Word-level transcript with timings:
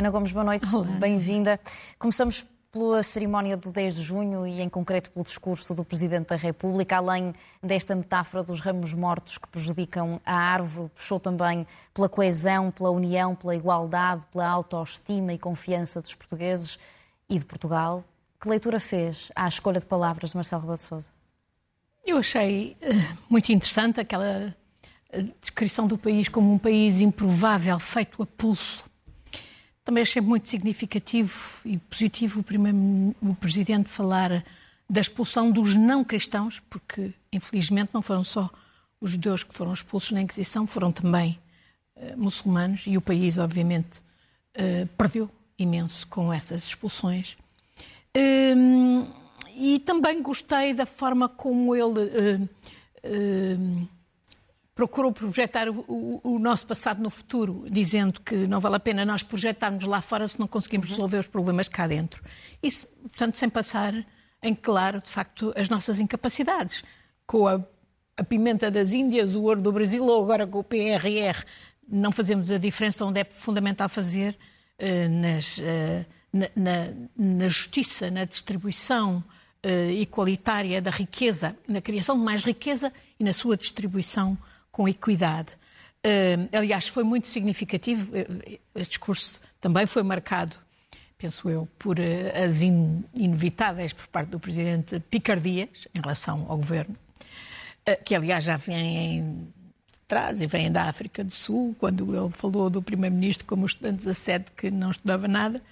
Ana 0.00 0.08
Gomes, 0.08 0.32
boa 0.32 0.44
noite, 0.44 0.66
bem-vinda. 0.98 1.60
Começamos 1.98 2.46
pela 2.72 3.02
cerimónia 3.02 3.54
do 3.54 3.70
10 3.70 3.96
de 3.96 4.02
junho 4.02 4.46
e, 4.46 4.58
em 4.62 4.66
concreto, 4.66 5.10
pelo 5.10 5.22
discurso 5.22 5.74
do 5.74 5.84
Presidente 5.84 6.28
da 6.28 6.36
República. 6.36 6.96
Além 6.96 7.34
desta 7.62 7.94
metáfora 7.94 8.42
dos 8.42 8.60
ramos 8.60 8.94
mortos 8.94 9.36
que 9.36 9.46
prejudicam 9.46 10.18
a 10.24 10.34
árvore, 10.34 10.88
puxou 10.94 11.20
também 11.20 11.66
pela 11.92 12.08
coesão, 12.08 12.70
pela 12.70 12.90
união, 12.90 13.34
pela 13.34 13.54
igualdade, 13.54 14.24
pela 14.32 14.48
autoestima 14.48 15.34
e 15.34 15.38
confiança 15.38 16.00
dos 16.00 16.14
portugueses 16.14 16.78
e 17.28 17.38
de 17.38 17.44
Portugal. 17.44 18.02
Que 18.40 18.48
leitura 18.48 18.80
fez 18.80 19.30
à 19.36 19.46
escolha 19.46 19.80
de 19.80 19.84
palavras 19.84 20.30
de 20.30 20.36
Marcelo 20.36 20.62
Rebelo 20.62 20.78
de 20.78 20.84
Sousa? 20.84 21.10
Eu 22.06 22.16
achei 22.16 22.74
uh, 22.80 23.18
muito 23.28 23.52
interessante 23.52 24.00
aquela 24.00 24.56
eh, 25.12 25.24
descrição 25.42 25.86
do 25.86 25.98
país 25.98 26.26
como 26.26 26.50
um 26.50 26.56
país 26.56 27.02
improvável, 27.02 27.78
feito 27.78 28.22
a 28.22 28.26
pulso 28.26 28.88
também 29.84 30.02
achei 30.02 30.20
muito 30.20 30.48
significativo 30.48 31.60
e 31.64 31.78
positivo 31.78 32.40
o, 32.40 32.42
primeiro, 32.42 32.78
o 33.22 33.34
Presidente 33.34 33.88
falar 33.88 34.44
da 34.88 35.00
expulsão 35.00 35.50
dos 35.50 35.74
não 35.74 36.04
cristãos, 36.04 36.60
porque 36.68 37.12
infelizmente 37.32 37.90
não 37.94 38.02
foram 38.02 38.24
só 38.24 38.50
os 39.00 39.12
judeus 39.12 39.42
que 39.42 39.56
foram 39.56 39.72
expulsos 39.72 40.10
na 40.10 40.20
Inquisição, 40.20 40.66
foram 40.66 40.92
também 40.92 41.38
uh, 41.96 42.18
muçulmanos 42.18 42.82
e 42.86 42.96
o 42.96 43.00
país, 43.00 43.38
obviamente, 43.38 43.98
uh, 44.56 44.86
perdeu 44.98 45.30
imenso 45.58 46.06
com 46.08 46.32
essas 46.32 46.64
expulsões. 46.64 47.36
Uh, 48.16 49.08
e 49.56 49.78
também 49.80 50.22
gostei 50.22 50.74
da 50.74 50.86
forma 50.86 51.28
como 51.28 51.74
ele 51.74 52.48
procurou 54.74 55.12
projetar 55.12 55.68
o, 55.68 55.84
o, 55.88 56.20
o, 56.22 56.38
nosso 56.38 56.66
passado 56.66 57.02
no 57.02 57.10
futuro, 57.10 57.66
dizendo 57.70 58.20
que 58.20 58.34
não 58.46 58.60
vale 58.60 58.76
a 58.76 58.80
pena 58.80 59.04
nós 59.04 59.22
projetarmos 59.22 59.84
lá 59.84 60.00
fora 60.00 60.26
se 60.26 60.38
não 60.38 60.46
conseguimos 60.46 60.88
uhum. 60.88 60.94
resolver 60.94 61.18
os 61.18 61.28
problemas 61.28 61.68
cá 61.68 61.86
dentro. 61.86 62.22
Isso, 62.62 62.86
portanto, 62.86 63.36
sem 63.36 63.48
passar 63.48 63.94
em 64.42 64.54
claro, 64.54 65.00
de 65.00 65.10
facto, 65.10 65.52
as 65.56 65.68
nossas 65.68 66.00
incapacidades. 66.00 66.82
Com 67.26 67.46
a, 67.46 67.60
a 68.16 68.24
pimenta 68.24 68.70
das 68.70 68.92
Índias, 68.92 69.36
o 69.36 69.42
ouro 69.42 69.60
do 69.60 69.72
Brasil 69.72 70.04
ou 70.04 70.22
agora 70.22 70.46
com 70.46 70.60
o 70.60 70.64
PRR, 70.64 71.44
não 71.86 72.12
fazemos 72.12 72.50
a 72.50 72.58
diferença 72.58 73.04
onde 73.04 73.20
é 73.20 73.24
fundamental 73.24 73.88
fazer 73.88 74.38
uh, 74.78 75.08
nas, 75.10 75.58
uh, 75.58 76.06
na, 76.32 76.48
na, 76.56 76.92
na, 77.16 77.48
justiça, 77.48 78.10
na 78.10 78.24
distribuição 78.24 79.22
igualitária 79.94 80.80
da 80.80 80.90
riqueza, 80.90 81.54
na 81.68 81.82
criação 81.82 82.16
de 82.16 82.24
mais 82.24 82.42
riqueza 82.42 82.90
e 83.18 83.24
na 83.24 83.34
sua 83.34 83.58
distribuição 83.58 84.38
com 84.70 84.88
equidade. 84.88 85.52
Uh, 86.04 86.56
aliás, 86.56 86.88
foi 86.88 87.04
muito 87.04 87.28
significativo, 87.28 88.10
o 88.74 88.80
discurso 88.80 89.38
também 89.60 89.84
foi 89.84 90.02
marcado, 90.02 90.56
penso 91.18 91.50
eu, 91.50 91.68
por 91.78 91.98
uh, 91.98 92.02
as 92.42 92.62
in 92.62 93.04
inevitáveis 93.14 93.92
por 93.92 94.06
parte 94.06 94.30
do 94.30 94.40
Presidente 94.40 94.98
picardias 94.98 95.86
em 95.94 96.00
relação 96.00 96.46
ao 96.48 96.56
governo, 96.56 96.96
uh, 97.86 98.02
que 98.02 98.14
aliás 98.14 98.44
já 98.44 98.56
vêm 98.56 99.52
trás 100.08 100.40
e 100.40 100.46
vêm 100.46 100.72
da 100.72 100.84
África 100.84 101.22
do 101.22 101.34
Sul, 101.34 101.76
quando 101.78 102.16
ele 102.16 102.30
falou 102.30 102.70
do 102.70 102.80
Primeiro-Ministro 102.80 103.46
como 103.46 103.66
estudante 103.66 103.98
17 103.98 104.52
que 104.52 104.70
não 104.70 104.90
estudava 104.90 105.28
nada. 105.28 105.62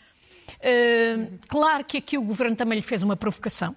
claro 1.49 1.85
que 1.85 1.97
aqui 1.97 2.17
o 2.17 2.23
governo 2.23 2.55
também 2.55 2.79
lhe 2.79 2.85
fez 2.85 3.03
uma 3.03 3.17
provocação, 3.17 3.75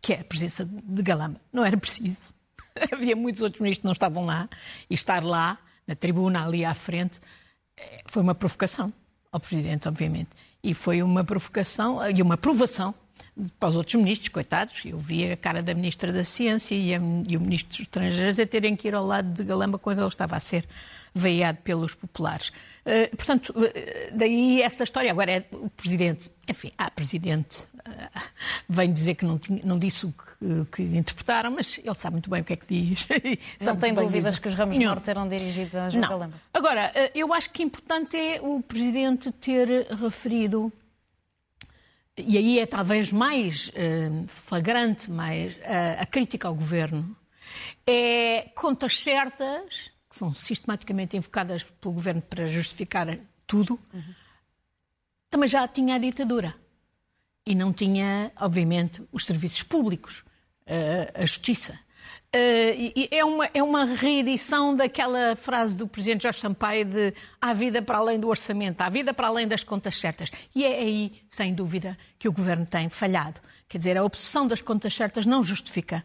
que 0.00 0.14
é 0.14 0.20
a 0.20 0.24
presença 0.24 0.64
de 0.64 1.02
Galamba. 1.02 1.40
Não 1.52 1.64
era 1.64 1.76
preciso. 1.76 2.33
havia 2.92 3.16
muitos 3.16 3.42
outros 3.42 3.60
ministros 3.60 3.82
que 3.82 3.86
não 3.86 3.92
estavam 3.92 4.24
lá, 4.24 4.48
e 4.88 4.94
estar 4.94 5.22
lá, 5.22 5.58
na 5.86 5.94
tribuna, 5.94 6.44
ali 6.44 6.64
à 6.64 6.74
frente, 6.74 7.20
eh, 7.76 8.02
foi 8.06 8.22
uma 8.22 8.34
provocação 8.34 8.92
ao 9.30 9.40
Presidente, 9.40 9.88
obviamente. 9.88 10.30
E 10.62 10.74
foi 10.74 11.02
uma 11.02 11.22
provocação 11.24 11.98
e 12.10 12.22
uma 12.22 12.36
provação 12.36 12.94
para 13.58 13.68
os 13.68 13.76
outros 13.76 13.94
ministros, 13.96 14.28
coitados. 14.28 14.80
Eu 14.84 14.98
vi 14.98 15.30
a 15.30 15.36
cara 15.36 15.62
da 15.62 15.74
Ministra 15.74 16.12
da 16.12 16.24
Ciência 16.24 16.74
e, 16.74 16.94
a, 16.94 17.00
e 17.28 17.36
o 17.36 17.40
Ministro 17.40 17.70
dos 17.70 17.80
Estrangeiros 17.80 18.38
a 18.38 18.46
terem 18.46 18.74
que 18.76 18.88
ir 18.88 18.94
ao 18.94 19.04
lado 19.04 19.32
de 19.32 19.44
Galamba 19.44 19.78
quando 19.78 19.98
ele 19.98 20.08
estava 20.08 20.36
a 20.36 20.40
ser 20.40 20.66
veiado 21.14 21.58
pelos 21.62 21.94
populares. 21.94 22.48
Uh, 22.84 23.16
portanto, 23.16 23.50
uh, 23.50 24.16
daí 24.16 24.60
essa 24.60 24.82
história. 24.82 25.10
Agora, 25.10 25.30
é 25.30 25.44
o 25.52 25.70
Presidente, 25.70 26.30
enfim, 26.48 26.72
a 26.76 26.90
Presidente 26.90 27.62
uh, 27.62 28.20
vem 28.68 28.92
dizer 28.92 29.14
que 29.14 29.24
não, 29.24 29.38
tinha, 29.38 29.60
não 29.64 29.78
disse 29.78 30.06
o 30.06 30.12
que, 30.12 30.64
que, 30.72 30.82
interpretaram, 30.82 31.52
mas 31.52 31.78
ele 31.78 31.94
sabe 31.94 32.14
muito 32.14 32.28
bem 32.28 32.40
o 32.40 32.44
que 32.44 32.52
é 32.52 32.56
que 32.56 32.66
diz. 32.66 33.06
não 33.62 33.76
tem 33.76 33.94
dúvidas 33.94 34.38
que 34.38 34.48
os 34.48 34.54
ramos 34.54 34.76
não. 34.76 34.86
mortos 34.86 35.08
eram 35.08 35.28
dirigidos 35.28 35.76
a 35.76 35.88
João? 35.88 36.32
Agora, 36.52 36.92
eu 37.14 37.32
acho 37.32 37.50
que 37.50 37.62
importante 37.62 38.16
é 38.16 38.40
o 38.42 38.60
Presidente 38.60 39.30
ter 39.30 39.86
referido 39.94 40.72
e 42.16 42.38
aí 42.38 42.58
é 42.60 42.66
talvez 42.66 43.10
mais 43.10 43.68
uh, 43.68 44.26
flagrante 44.28 45.10
mais, 45.10 45.54
uh, 45.56 46.00
a 46.00 46.06
crítica 46.06 46.46
ao 46.46 46.54
governo, 46.54 47.16
é 47.86 48.50
contas 48.54 49.00
certas, 49.00 49.90
que 50.14 50.18
são 50.20 50.32
sistematicamente 50.32 51.16
invocadas 51.16 51.64
pelo 51.64 51.94
governo 51.94 52.22
para 52.22 52.46
justificar 52.46 53.18
tudo, 53.48 53.80
uhum. 53.92 54.14
também 55.28 55.48
já 55.48 55.66
tinha 55.66 55.96
a 55.96 55.98
ditadura. 55.98 56.54
E 57.44 57.52
não 57.52 57.72
tinha, 57.72 58.30
obviamente, 58.40 59.02
os 59.10 59.26
serviços 59.26 59.64
públicos, 59.64 60.20
uh, 60.68 61.20
a 61.20 61.26
justiça. 61.26 61.72
Uh, 62.32 63.08
é, 63.10 63.24
uma, 63.24 63.50
é 63.52 63.62
uma 63.62 63.84
reedição 63.84 64.74
daquela 64.74 65.34
frase 65.34 65.76
do 65.76 65.88
Presidente 65.88 66.22
Jorge 66.22 66.40
Sampaio 66.40 66.84
de 66.84 67.12
há 67.40 67.52
vida 67.52 67.82
para 67.82 67.98
além 67.98 68.18
do 68.18 68.28
orçamento, 68.28 68.80
há 68.82 68.88
vida 68.88 69.12
para 69.12 69.26
além 69.26 69.48
das 69.48 69.64
contas 69.64 69.98
certas. 69.98 70.30
E 70.54 70.64
é 70.64 70.78
aí, 70.78 71.22
sem 71.28 71.52
dúvida, 71.52 71.98
que 72.20 72.28
o 72.28 72.32
Governo 72.32 72.64
tem 72.64 72.88
falhado. 72.88 73.40
Quer 73.68 73.78
dizer, 73.78 73.98
a 73.98 74.04
obsessão 74.04 74.46
das 74.46 74.62
contas 74.62 74.94
certas 74.94 75.26
não 75.26 75.42
justifica 75.42 76.04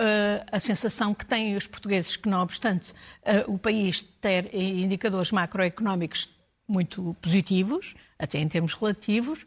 uh, 0.00 0.46
a 0.50 0.60
sensação 0.60 1.12
que 1.12 1.26
têm 1.26 1.56
os 1.56 1.66
portugueses 1.66 2.16
que, 2.16 2.28
não 2.28 2.40
obstante 2.40 2.92
uh, 2.92 3.52
o 3.52 3.58
país 3.58 4.02
ter 4.20 4.54
indicadores 4.54 5.32
macroeconómicos 5.32 6.30
muito 6.66 7.16
positivos, 7.20 7.94
até 8.18 8.38
em 8.38 8.48
termos 8.48 8.74
relativos, 8.74 9.46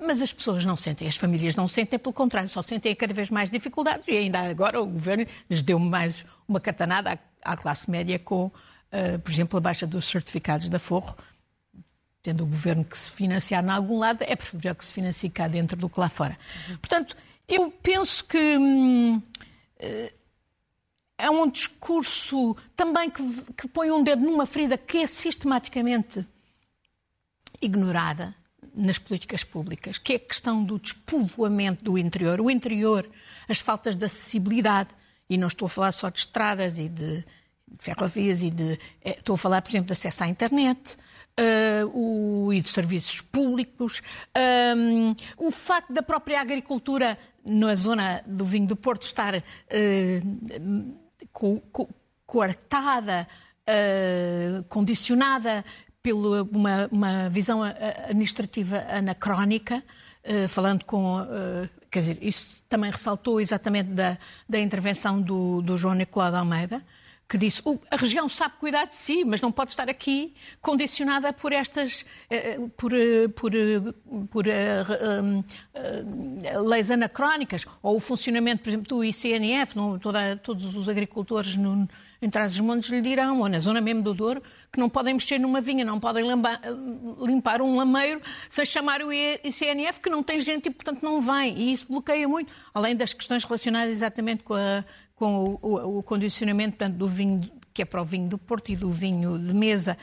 mas 0.00 0.20
as 0.20 0.32
pessoas 0.32 0.64
não 0.64 0.76
sentem, 0.76 1.06
as 1.06 1.16
famílias 1.16 1.54
não 1.54 1.68
sentem, 1.68 1.98
pelo 1.98 2.12
contrário, 2.12 2.48
só 2.48 2.62
sentem 2.62 2.94
cada 2.94 3.14
vez 3.14 3.30
mais 3.30 3.50
dificuldades 3.50 4.06
e 4.08 4.16
ainda 4.16 4.40
agora 4.40 4.80
o 4.80 4.86
governo 4.86 5.26
lhes 5.48 5.62
deu 5.62 5.78
mais 5.78 6.24
uma 6.46 6.60
catanada 6.60 7.18
à, 7.42 7.56
classe 7.56 7.90
média 7.90 8.18
com, 8.18 8.46
uh, 8.46 9.18
por 9.22 9.30
exemplo, 9.30 9.58
a 9.58 9.60
baixa 9.60 9.86
dos 9.86 10.06
certificados 10.06 10.68
da 10.68 10.78
Forro. 10.78 11.16
Tendo 12.22 12.44
o 12.44 12.46
governo 12.46 12.84
que 12.84 12.96
se 12.96 13.10
financiar 13.10 13.64
em 13.64 13.70
algum 13.70 13.98
lado, 13.98 14.22
é 14.22 14.36
preferível 14.36 14.74
que 14.76 14.84
se 14.84 14.92
financie 14.92 15.28
cá 15.28 15.48
dentro 15.48 15.76
do 15.76 15.88
que 15.88 15.98
lá 15.98 16.08
fora. 16.08 16.38
Portanto, 16.80 17.16
eu 17.48 17.70
penso 17.82 18.24
que 18.24 18.38
hum, 18.38 19.20
é 21.18 21.30
um 21.30 21.48
discurso 21.48 22.56
também 22.76 23.08
que, 23.10 23.22
que 23.56 23.68
põe 23.68 23.90
um 23.90 24.02
dedo 24.02 24.22
numa 24.22 24.46
ferida 24.46 24.76
que 24.76 24.98
é 24.98 25.06
sistematicamente 25.06 26.26
ignorada 27.60 28.34
nas 28.74 28.98
políticas 28.98 29.44
públicas, 29.44 29.98
que 29.98 30.14
é 30.14 30.16
a 30.16 30.18
questão 30.18 30.64
do 30.64 30.78
despovoamento 30.78 31.84
do 31.84 31.98
interior. 31.98 32.40
O 32.40 32.50
interior, 32.50 33.08
as 33.48 33.60
faltas 33.60 33.94
de 33.94 34.04
acessibilidade, 34.04 34.90
e 35.28 35.36
não 35.36 35.48
estou 35.48 35.66
a 35.66 35.68
falar 35.68 35.92
só 35.92 36.08
de 36.08 36.20
estradas 36.20 36.78
e 36.78 36.88
de 36.88 37.24
ferrovias, 37.78 38.42
e 38.42 38.50
de, 38.50 38.78
eh, 39.04 39.18
estou 39.18 39.34
a 39.34 39.38
falar, 39.38 39.62
por 39.62 39.70
exemplo, 39.70 39.86
de 39.86 39.92
acesso 39.92 40.24
à 40.24 40.28
internet, 40.28 40.96
Uh, 41.32 41.88
o, 41.98 42.52
e 42.52 42.60
de 42.60 42.68
serviços 42.68 43.22
públicos, 43.22 44.02
um, 44.76 45.14
o 45.38 45.50
facto 45.50 45.90
da 45.90 46.02
própria 46.02 46.38
agricultura 46.38 47.18
na 47.44 47.74
zona 47.74 48.22
do 48.26 48.44
vinho 48.44 48.66
do 48.66 48.76
Porto 48.76 49.02
estar 49.02 49.34
uh, 49.36 49.42
co, 51.32 51.60
co, 51.72 51.88
coartada, 52.26 53.26
uh, 53.68 54.62
condicionada 54.64 55.64
pela 56.02 56.42
uma, 56.42 56.88
uma 56.90 57.28
visão 57.28 57.62
administrativa 57.62 58.84
anacrónica, 58.88 59.82
uh, 60.24 60.48
falando 60.48 60.84
com. 60.84 61.18
Quer 61.90 61.98
dizer, 61.98 62.18
isso 62.22 62.62
também 62.70 62.90
ressaltou 62.90 63.38
exatamente 63.38 63.90
da, 63.90 64.16
da 64.48 64.58
intervenção 64.58 65.20
do, 65.20 65.60
do 65.60 65.76
João 65.76 65.94
Nicolau 65.94 66.30
de 66.30 66.38
Almeida, 66.38 66.82
que 67.32 67.38
disse 67.38 67.62
a 67.90 67.96
região 67.96 68.28
sabe 68.28 68.56
cuidar 68.60 68.84
de 68.84 68.94
si, 68.94 69.24
mas 69.24 69.40
não 69.40 69.50
pode 69.50 69.70
estar 69.70 69.88
aqui 69.88 70.34
condicionada 70.60 71.32
por 71.32 71.50
estas 71.50 72.04
eh, 72.28 72.58
por, 72.76 72.92
por, 73.34 73.52
por 74.30 74.44
leis 76.62 76.90
anacrónicas 76.90 77.64
ou 77.82 77.96
o 77.96 78.00
funcionamento, 78.00 78.62
por 78.62 78.68
exemplo, 78.68 78.88
do 78.88 79.02
ICNF, 79.02 79.74
não, 79.74 79.98
toda, 79.98 80.36
todos 80.36 80.76
os 80.76 80.90
agricultores 80.90 81.56
no, 81.56 81.88
em 82.20 82.28
trás 82.28 82.52
dos 82.52 82.60
montes 82.60 82.90
lhe 82.90 83.00
dirão, 83.00 83.40
ou 83.40 83.48
na 83.48 83.58
zona 83.58 83.80
mesmo 83.80 84.02
do 84.02 84.12
Douro, 84.14 84.42
que 84.70 84.78
não 84.78 84.88
podem 84.88 85.14
mexer 85.14 85.38
numa 85.38 85.60
vinha, 85.60 85.84
não 85.84 85.98
podem 85.98 86.24
limpar 87.18 87.60
um 87.62 87.76
lameiro 87.76 88.22
sem 88.48 88.64
chamar 88.64 89.02
o 89.02 89.12
ICNF, 89.12 90.00
que 90.00 90.08
não 90.08 90.22
tem 90.22 90.40
gente 90.40 90.66
e, 90.66 90.70
portanto, 90.70 91.02
não 91.02 91.20
vem. 91.20 91.58
E 91.58 91.72
isso 91.72 91.86
bloqueia 91.88 92.28
muito, 92.28 92.52
além 92.72 92.94
das 92.94 93.12
questões 93.12 93.42
relacionadas 93.42 93.90
exatamente 93.90 94.44
com, 94.44 94.54
a, 94.54 94.84
com 95.22 95.44
o, 95.44 95.58
o, 95.62 95.98
o 95.98 96.02
condicionamento 96.02 96.78
portanto, 96.78 96.96
do 96.96 97.06
vinho 97.06 97.48
que 97.72 97.82
é 97.82 97.84
para 97.84 98.02
o 98.02 98.04
vinho 98.04 98.28
do 98.28 98.36
Porto 98.36 98.70
e 98.70 98.76
do 98.76 98.90
vinho 98.90 99.38
de 99.38 99.54
mesa. 99.54 99.96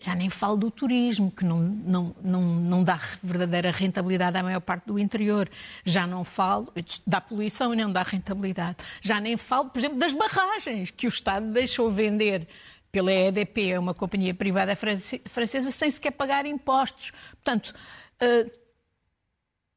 já 0.00 0.14
nem 0.14 0.30
falo 0.30 0.56
do 0.56 0.70
turismo, 0.70 1.30
que 1.30 1.44
não, 1.44 1.58
não, 1.58 2.16
não, 2.22 2.40
não 2.40 2.82
dá 2.82 2.98
verdadeira 3.22 3.70
rentabilidade 3.70 4.38
à 4.38 4.42
maior 4.42 4.60
parte 4.60 4.86
do 4.86 4.98
interior. 4.98 5.50
Já 5.84 6.06
não 6.06 6.24
falo 6.24 6.72
da 7.06 7.20
poluição 7.20 7.74
e 7.74 7.76
não 7.76 7.92
dá 7.92 8.02
rentabilidade. 8.02 8.78
Já 9.02 9.20
nem 9.20 9.36
falo, 9.36 9.68
por 9.68 9.80
exemplo, 9.80 9.98
das 9.98 10.14
barragens, 10.14 10.90
que 10.90 11.06
o 11.06 11.10
Estado 11.10 11.52
deixou 11.52 11.90
vender 11.90 12.48
pela 12.90 13.12
EDP, 13.12 13.76
uma 13.76 13.92
companhia 13.92 14.32
privada 14.32 14.74
francesa, 14.74 15.70
sem 15.70 15.90
sequer 15.90 16.12
pagar 16.12 16.46
impostos. 16.46 17.12
Portanto, 17.32 17.74
uh, 18.22 18.50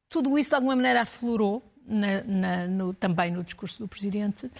tudo 0.08 0.38
isso 0.38 0.48
de 0.48 0.54
alguma 0.56 0.74
maneira 0.74 1.02
aflorou 1.02 1.71
na, 1.86 2.22
na, 2.24 2.66
no, 2.66 2.94
também 2.94 3.30
no 3.30 3.42
discurso 3.44 3.80
do 3.80 3.88
Presidente 3.88 4.50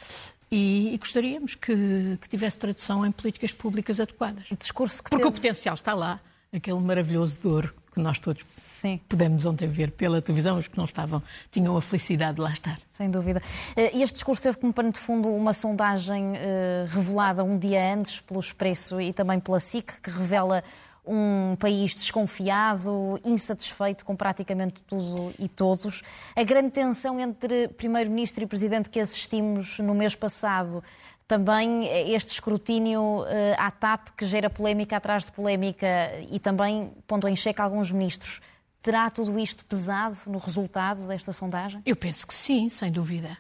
e, 0.51 0.95
e 0.95 0.99
gostaríamos 0.99 1.55
que, 1.55 2.19
que, 2.21 2.29
tivesse 2.29 2.59
tradução 2.59 3.07
em 3.07 3.11
políticas 3.11 3.53
públicas 3.53 3.99
adequadas. 3.99 4.51
O 4.51 4.57
discurso 4.57 5.03
Porque 5.03 5.17
teve... 5.17 5.29
o 5.29 5.33
potencial 5.33 5.75
está 5.75 5.95
lá, 5.95 6.21
aquele 6.53 6.79
maravilhoso 6.79 7.41
Douro 7.41 7.75
que 7.93 8.01
nós 8.01 8.19
todos 8.19 8.45
Sim. 8.47 9.01
pudemos 9.09 9.45
ontem 9.45 9.69
ver 9.69 9.91
pela 9.93 10.21
televisão, 10.23 10.59
os 10.59 10.67
que 10.67 10.77
não 10.79 10.87
estavam 10.87 11.23
tinham 11.51 11.77
a 11.77 11.83
felicidade 11.83 12.37
de 12.37 12.41
lá 12.41 12.53
estar. 12.53 12.81
Sem 12.91 13.11
dúvida. 13.11 13.43
Eh, 13.77 13.99
este 13.99 14.15
discurso 14.15 14.43
teve 14.43 14.57
como 14.57 14.73
pano 14.73 14.91
de 14.91 14.99
fundo 14.99 15.29
uma 15.29 15.53
sondagem 15.53 16.33
eh, 16.37 16.87
revelada 16.89 17.45
um 17.45 17.59
dia 17.59 17.95
antes 17.95 18.21
pelo 18.21 18.41
Expresso 18.41 19.01
e 19.01 19.13
também 19.13 19.39
pela 19.39 19.61
SIC, 19.61 20.01
que 20.01 20.11
revela 20.11 20.65
um 21.05 21.57
país 21.57 21.95
desconfiado, 21.95 23.21
insatisfeito 23.25 24.05
com 24.05 24.15
praticamente 24.15 24.83
tudo 24.83 25.35
e 25.39 25.49
todos. 25.49 26.03
A 26.37 26.43
grande 26.43 26.71
tensão 26.71 27.19
entre 27.19 27.69
Primeiro-Ministro 27.69 28.45
e 28.45 28.47
Presidente 28.47 28.89
que 28.89 29.01
assistimos 29.01 29.79
no 29.81 29.95
mês 29.95 30.15
passado, 30.15 30.83
também 31.27 31.87
este 32.13 32.29
escrutínio 32.33 33.25
eh, 33.27 33.57
à 33.59 33.71
TAP 33.71 34.11
que 34.17 34.27
gera 34.27 34.51
polémica 34.51 34.99
atrás 34.99 35.25
de 35.25 35.33
polémica 35.33 35.87
e 36.31 36.39
também 36.39 36.93
pondo 37.07 37.27
em 37.27 37.35
xeque 37.35 37.61
alguns 37.61 37.91
ministros. 37.91 38.41
Terá 38.83 39.09
tudo 39.11 39.39
isto 39.39 39.65
pesado 39.65 40.19
no 40.27 40.39
resultado 40.39 41.07
desta 41.07 41.33
sondagem? 41.33 41.81
Eu 41.87 41.97
penso 41.97 42.27
que 42.27 42.35
sim, 42.35 42.69
sem 42.69 42.93
dúvida. 42.93 43.39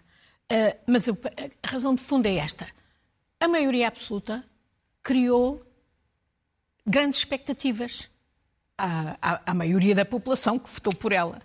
Uh, 0.50 0.78
mas 0.86 1.06
eu, 1.06 1.18
a 1.62 1.68
razão 1.68 1.94
de 1.94 2.00
fundo 2.00 2.26
é 2.26 2.36
esta. 2.36 2.66
A 3.40 3.48
maioria 3.48 3.88
absoluta 3.88 4.44
criou 5.02 5.60
grandes 6.86 7.20
expectativas 7.20 8.08
à, 8.76 9.16
à, 9.22 9.50
à 9.50 9.54
maioria 9.54 9.94
da 9.94 10.04
população 10.04 10.58
que 10.58 10.68
votou 10.68 10.94
por 10.94 11.12
ela. 11.12 11.40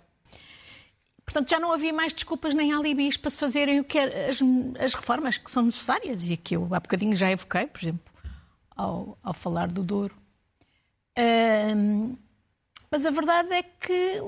Portanto, 1.24 1.50
já 1.50 1.60
não 1.60 1.72
havia 1.72 1.92
mais 1.92 2.14
desculpas 2.14 2.54
nem 2.54 2.72
alibis 2.72 3.16
para 3.18 3.30
se 3.30 3.36
fazerem 3.36 3.80
o 3.80 3.84
que 3.84 3.98
as, 3.98 4.40
as, 4.80 4.94
reformas 4.94 5.36
que 5.36 5.50
são 5.50 5.62
necessárias 5.62 6.22
e 6.24 6.38
que 6.38 6.56
eu 6.56 6.66
há 6.72 6.80
bocadinho 6.80 7.14
já 7.14 7.30
evoquei, 7.30 7.66
por 7.66 7.82
exemplo, 7.82 8.12
ao, 8.74 9.18
ao 9.22 9.34
falar 9.34 9.68
do 9.68 9.82
Douro. 9.82 10.16
Mas 12.90 13.04
a 13.04 13.10
verdade 13.10 13.52
é 13.52 13.62
que 13.62 14.20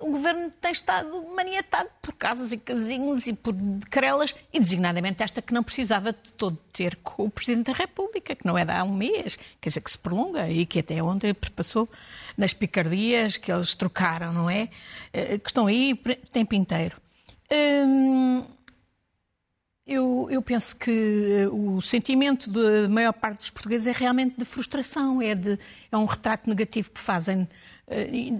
o 0.00 0.10
governo 0.10 0.50
tem 0.60 0.72
estado 0.72 1.22
maniatado 1.36 1.90
por 2.00 2.14
casas 2.14 2.50
e 2.52 2.56
casinhos 2.56 3.26
e 3.26 3.34
por 3.34 3.54
querelas, 3.90 4.34
e 4.52 4.58
designadamente 4.58 5.22
esta 5.22 5.42
que 5.42 5.52
não 5.52 5.62
precisava 5.62 6.12
de 6.12 6.32
todo 6.32 6.58
ter 6.72 6.96
com 6.96 7.24
o 7.24 7.30
Presidente 7.30 7.66
da 7.66 7.72
República, 7.74 8.34
que 8.34 8.46
não 8.46 8.56
é 8.56 8.64
de 8.64 8.72
há 8.72 8.82
um 8.82 8.94
mês, 8.94 9.36
quer 9.60 9.68
dizer, 9.68 9.80
que 9.82 9.90
se 9.90 9.98
prolonga 9.98 10.48
e 10.48 10.64
que 10.64 10.78
até 10.78 11.02
ontem 11.02 11.34
passou 11.54 11.88
nas 12.36 12.54
picardias 12.54 13.36
que 13.36 13.52
eles 13.52 13.74
trocaram, 13.74 14.32
não 14.32 14.48
é? 14.48 14.70
Eh, 15.12 15.38
que 15.38 15.50
estão 15.50 15.66
aí 15.66 15.92
o 15.92 16.28
tempo 16.28 16.54
inteiro. 16.54 16.96
Hum, 17.52 18.44
eu, 19.86 20.28
eu, 20.30 20.40
penso 20.40 20.76
que 20.76 21.48
o 21.50 21.82
sentimento 21.82 22.48
da 22.48 22.88
maior 22.88 23.12
parte 23.12 23.40
dos 23.40 23.50
portugueses 23.50 23.88
é 23.88 23.92
realmente 23.92 24.36
de 24.38 24.44
frustração, 24.44 25.20
é, 25.20 25.34
de, 25.34 25.58
é 25.90 25.96
um 25.96 26.04
retrato 26.04 26.48
negativo 26.48 26.90
que 26.92 27.00
fazem 27.00 27.40
eh, 27.42 27.48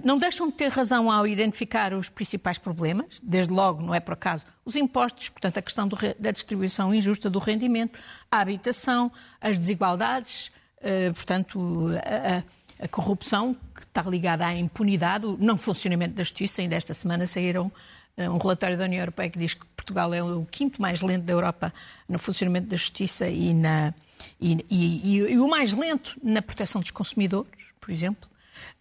não 0.03 0.17
deixam 0.17 0.47
de 0.47 0.53
ter 0.53 0.69
razão 0.69 1.11
ao 1.11 1.27
identificar 1.27 1.93
os 1.93 2.07
principais 2.07 2.57
problemas, 2.57 3.19
desde 3.21 3.51
logo, 3.51 3.83
não 3.83 3.93
é 3.93 3.99
por 3.99 4.13
acaso, 4.13 4.45
os 4.63 4.75
impostos, 4.75 5.29
portanto, 5.29 5.57
a 5.57 5.61
questão 5.61 5.87
do, 5.87 5.97
da 6.17 6.31
distribuição 6.31 6.93
injusta 6.95 7.29
do 7.29 7.37
rendimento, 7.37 7.99
a 8.31 8.39
habitação, 8.39 9.11
as 9.41 9.59
desigualdades, 9.59 10.51
eh, 10.81 11.11
portanto, 11.11 11.89
a, 12.03 12.83
a, 12.83 12.87
corrupção 12.87 13.53
que 13.75 13.83
está 13.83 14.01
ligada 14.03 14.45
à 14.45 14.55
impunidade, 14.55 15.25
o 15.25 15.37
não 15.37 15.57
funcionamento 15.57 16.15
da 16.15 16.23
justiça. 16.23 16.61
Ainda 16.61 16.75
esta 16.75 16.93
semana 16.93 17.27
saíram 17.27 17.71
eh, 18.17 18.29
um 18.29 18.37
relatório 18.37 18.77
da 18.77 18.85
União 18.85 19.01
Europeia 19.01 19.29
que 19.29 19.37
diz 19.37 19.53
que 19.53 19.65
Portugal 19.75 20.13
é 20.13 20.23
o 20.23 20.45
quinto 20.49 20.81
mais 20.81 21.01
lento 21.01 21.23
da 21.23 21.33
Europa 21.33 21.73
no 22.07 22.17
funcionamento 22.17 22.67
da 22.67 22.77
justiça 22.77 23.27
e, 23.27 23.53
na, 23.53 23.93
e, 24.39 24.65
e, 24.69 25.17
e 25.17 25.37
o 25.37 25.47
mais 25.47 25.73
lento 25.73 26.17
na 26.23 26.41
proteção 26.41 26.79
dos 26.81 26.91
consumidores, 26.91 27.51
por 27.79 27.91
exemplo. 27.91 28.30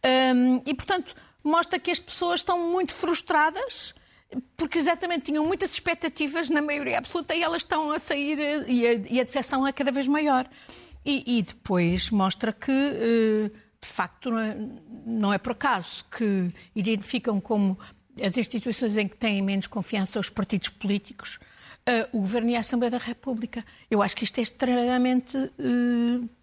Um, 0.04 0.62
e, 0.66 0.74
portanto, 0.74 1.14
mostra 1.42 1.78
que 1.78 1.90
as 1.90 1.98
pessoas 1.98 2.40
estão 2.40 2.70
muito 2.70 2.94
frustradas 2.94 3.94
porque 4.56 4.78
exatamente 4.78 5.24
tinham 5.24 5.44
muitas 5.44 5.72
expectativas 5.72 6.48
na 6.48 6.62
maioria 6.62 6.98
absoluta 6.98 7.34
e 7.34 7.42
elas 7.42 7.62
estão 7.62 7.90
a 7.90 7.98
sair 7.98 8.38
e 8.68 8.86
a, 8.86 8.92
e 8.92 9.20
a 9.20 9.24
decepção 9.24 9.66
é 9.66 9.72
cada 9.72 9.90
vez 9.90 10.06
maior. 10.06 10.48
E, 11.04 11.38
e 11.38 11.42
depois 11.42 12.10
mostra 12.10 12.52
que, 12.52 12.70
eh, 12.70 13.50
de 13.80 13.88
facto, 13.88 14.30
não 14.30 14.38
é, 14.38 14.56
não 15.06 15.32
é 15.32 15.38
por 15.38 15.52
acaso 15.52 16.04
que 16.16 16.52
identificam 16.74 17.40
como 17.40 17.78
as 18.22 18.36
instituições 18.36 18.96
em 18.96 19.08
que 19.08 19.16
têm 19.16 19.40
menos 19.40 19.66
confiança 19.66 20.20
os 20.20 20.28
partidos 20.28 20.68
políticos, 20.68 21.38
uh, 21.88 22.16
o 22.16 22.20
Governo 22.20 22.50
e 22.50 22.56
a 22.56 22.60
Assembleia 22.60 22.90
da 22.90 22.98
República. 22.98 23.64
Eu 23.90 24.02
acho 24.02 24.14
que 24.14 24.24
isto 24.24 24.38
é 24.38 24.42
extremamente 24.42 25.38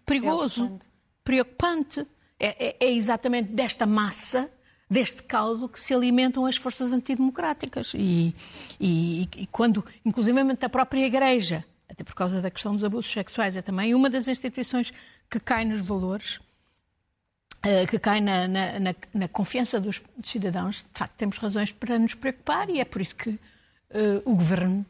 perigoso, 0.04 0.64
preocupante. 0.64 0.86
preocupante. 1.22 2.06
É, 2.40 2.68
é, 2.68 2.76
é 2.80 2.92
exatamente 2.92 3.50
desta 3.50 3.84
massa 3.84 4.50
deste 4.90 5.22
caldo 5.22 5.68
que 5.68 5.80
se 5.80 5.92
alimentam 5.92 6.46
as 6.46 6.56
forças 6.56 6.92
antidemocráticas. 6.92 7.92
E, 7.94 8.34
e, 8.80 9.28
e, 9.36 9.46
quando, 9.48 9.84
inclusivamente, 10.04 10.64
a 10.64 10.68
própria 10.68 11.04
Igreja, 11.04 11.64
até 11.88 12.02
por 12.02 12.14
causa 12.14 12.40
da 12.40 12.50
questão 12.50 12.74
dos 12.74 12.84
abusos 12.84 13.10
sexuais, 13.10 13.56
é 13.56 13.62
também 13.62 13.94
uma 13.94 14.08
das 14.08 14.28
instituições 14.28 14.92
que 15.30 15.38
cai 15.38 15.64
nos 15.64 15.82
valores, 15.82 16.40
eh, 17.62 17.86
que 17.86 17.98
cai 17.98 18.20
na, 18.20 18.48
na, 18.48 18.80
na, 18.80 18.94
na 19.12 19.28
confiança 19.28 19.78
dos 19.78 20.02
cidadãos. 20.22 20.86
De 20.92 20.98
facto, 20.98 21.14
temos 21.16 21.36
razões 21.38 21.72
para 21.72 21.98
nos 21.98 22.14
preocupar 22.14 22.70
e 22.70 22.80
é 22.80 22.84
por 22.84 23.02
isso 23.02 23.14
que 23.14 23.30
uh, 23.30 24.22
o 24.24 24.34
governo 24.34 24.86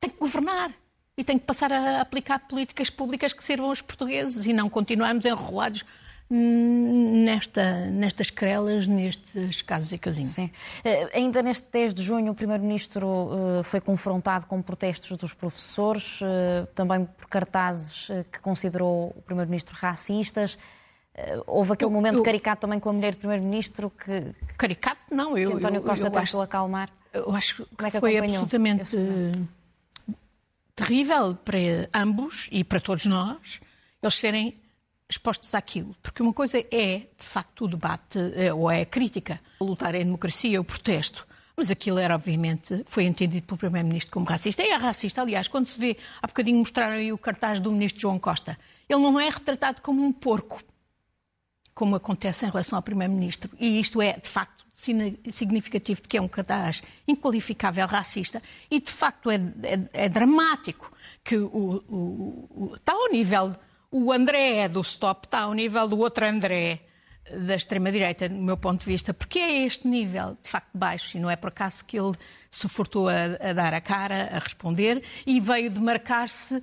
tem 0.00 0.10
que 0.10 0.18
governar. 0.18 0.72
E 1.18 1.24
tem 1.24 1.38
que 1.38 1.46
passar 1.46 1.72
a 1.72 2.02
aplicar 2.02 2.40
políticas 2.40 2.90
públicas 2.90 3.32
que 3.32 3.42
sirvam 3.42 3.70
aos 3.70 3.80
portugueses 3.80 4.44
e 4.44 4.52
não 4.52 4.68
continuarmos 4.68 5.24
enrolados 5.24 5.82
nesta, 6.28 7.86
nestas 7.86 8.30
querelas, 8.30 8.86
nestes 8.86 9.62
casos 9.62 9.92
e 9.92 9.98
casinhos. 9.98 10.30
Sim. 10.30 10.50
Uh, 10.84 11.10
ainda 11.14 11.42
neste 11.42 11.66
10 11.70 11.94
de 11.94 12.02
junho, 12.02 12.32
o 12.32 12.34
Primeiro-Ministro 12.34 13.06
uh, 13.06 13.62
foi 13.62 13.80
confrontado 13.80 14.46
com 14.46 14.60
protestos 14.60 15.16
dos 15.16 15.32
professores, 15.34 16.20
uh, 16.20 16.66
também 16.74 17.04
por 17.04 17.28
cartazes 17.28 18.08
que 18.32 18.40
considerou 18.40 19.14
o 19.16 19.22
Primeiro-Ministro 19.22 19.76
racistas. 19.78 20.58
houve 21.46 21.72
aquele 21.72 21.90
eu, 21.90 21.94
momento 21.94 22.18
eu, 22.18 22.22
caricato 22.22 22.62
também 22.62 22.80
com 22.80 22.90
a 22.90 22.92
mulher 22.92 23.14
do 23.14 23.18
Primeiro-Ministro 23.18 23.90
que. 23.90 24.34
Caricato, 24.56 25.00
não, 25.10 25.38
eu. 25.38 25.50
Que 25.50 25.56
António 25.58 25.82
Costa 25.82 26.06
eu, 26.06 26.10
tentou 26.10 26.22
acho, 26.22 26.40
acalmar. 26.40 26.90
Eu 27.12 27.34
acho 27.34 27.56
que, 27.56 27.84
é 27.84 27.90
que 27.90 28.00
foi 28.00 28.18
absolutamente 28.18 28.96
terrível 30.74 31.34
para 31.34 31.56
ambos 31.94 32.48
e 32.52 32.62
para 32.62 32.78
todos 32.78 33.06
nós 33.06 33.60
eles 34.02 34.14
serem 34.14 34.60
expostos 35.08 35.54
àquilo. 35.54 35.94
Porque 36.02 36.22
uma 36.22 36.32
coisa 36.32 36.58
é, 36.58 37.06
de 37.16 37.24
facto, 37.24 37.64
o 37.64 37.68
debate, 37.68 38.18
eh, 38.34 38.52
ou 38.52 38.70
é 38.70 38.82
a 38.82 38.86
crítica, 38.86 39.40
lutar 39.60 39.94
em 39.94 40.04
democracia, 40.04 40.60
o 40.60 40.64
protesto. 40.64 41.26
Mas 41.56 41.70
aquilo 41.70 41.98
era, 41.98 42.14
obviamente, 42.14 42.84
foi 42.86 43.04
entendido 43.04 43.46
pelo 43.46 43.56
Primeiro-Ministro 43.56 44.12
como 44.12 44.26
racista. 44.26 44.62
E 44.62 44.68
é 44.68 44.76
racista, 44.76 45.22
aliás, 45.22 45.48
quando 45.48 45.68
se 45.68 45.78
vê, 45.80 45.96
há 46.20 46.26
bocadinho 46.26 46.58
mostraram 46.58 46.96
aí 46.96 47.12
o 47.12 47.18
cartaz 47.18 47.60
do 47.60 47.72
Ministro 47.72 48.02
João 48.02 48.18
Costa. 48.18 48.58
Ele 48.88 49.00
não 49.00 49.18
é 49.18 49.28
retratado 49.28 49.80
como 49.80 50.04
um 50.04 50.12
porco, 50.12 50.62
como 51.74 51.96
acontece 51.96 52.44
em 52.44 52.50
relação 52.50 52.76
ao 52.76 52.82
Primeiro-Ministro. 52.82 53.50
E 53.58 53.80
isto 53.80 54.02
é, 54.02 54.18
de 54.18 54.28
facto, 54.28 54.66
significativo 55.30 56.02
de 56.02 56.08
que 56.08 56.18
é 56.18 56.20
um 56.20 56.28
cartaz 56.28 56.82
inqualificável 57.08 57.86
racista. 57.86 58.42
E, 58.70 58.78
de 58.78 58.90
facto, 58.90 59.30
é, 59.30 59.36
é, 59.36 60.04
é 60.04 60.08
dramático 60.10 60.92
que 61.24 61.38
o, 61.38 61.82
o, 61.88 62.48
o, 62.50 62.74
está 62.76 62.92
ao 62.92 63.10
nível 63.10 63.56
o 63.96 64.12
André 64.12 64.68
do 64.68 64.80
Stop 64.82 65.26
está 65.26 65.40
ao 65.40 65.54
nível 65.54 65.88
do 65.88 65.98
outro 65.98 66.26
André 66.26 66.80
da 67.30 67.56
extrema-direita, 67.56 68.28
do 68.28 68.36
meu 68.36 68.56
ponto 68.56 68.80
de 68.80 68.86
vista, 68.86 69.12
porque 69.12 69.38
é 69.38 69.66
este 69.66 69.88
nível, 69.88 70.36
de 70.40 70.48
facto, 70.48 70.68
baixo, 70.72 71.16
e 71.16 71.20
não 71.20 71.28
é 71.28 71.34
por 71.34 71.48
acaso 71.48 71.84
que 71.84 71.98
ele 71.98 72.12
se 72.50 72.68
furtou 72.68 73.08
a, 73.08 73.48
a 73.50 73.52
dar 73.52 73.74
a 73.74 73.80
cara, 73.80 74.28
a 74.32 74.38
responder, 74.38 75.02
e 75.26 75.40
veio 75.40 75.70
demarcar-se 75.70 76.56
uh, 76.56 76.62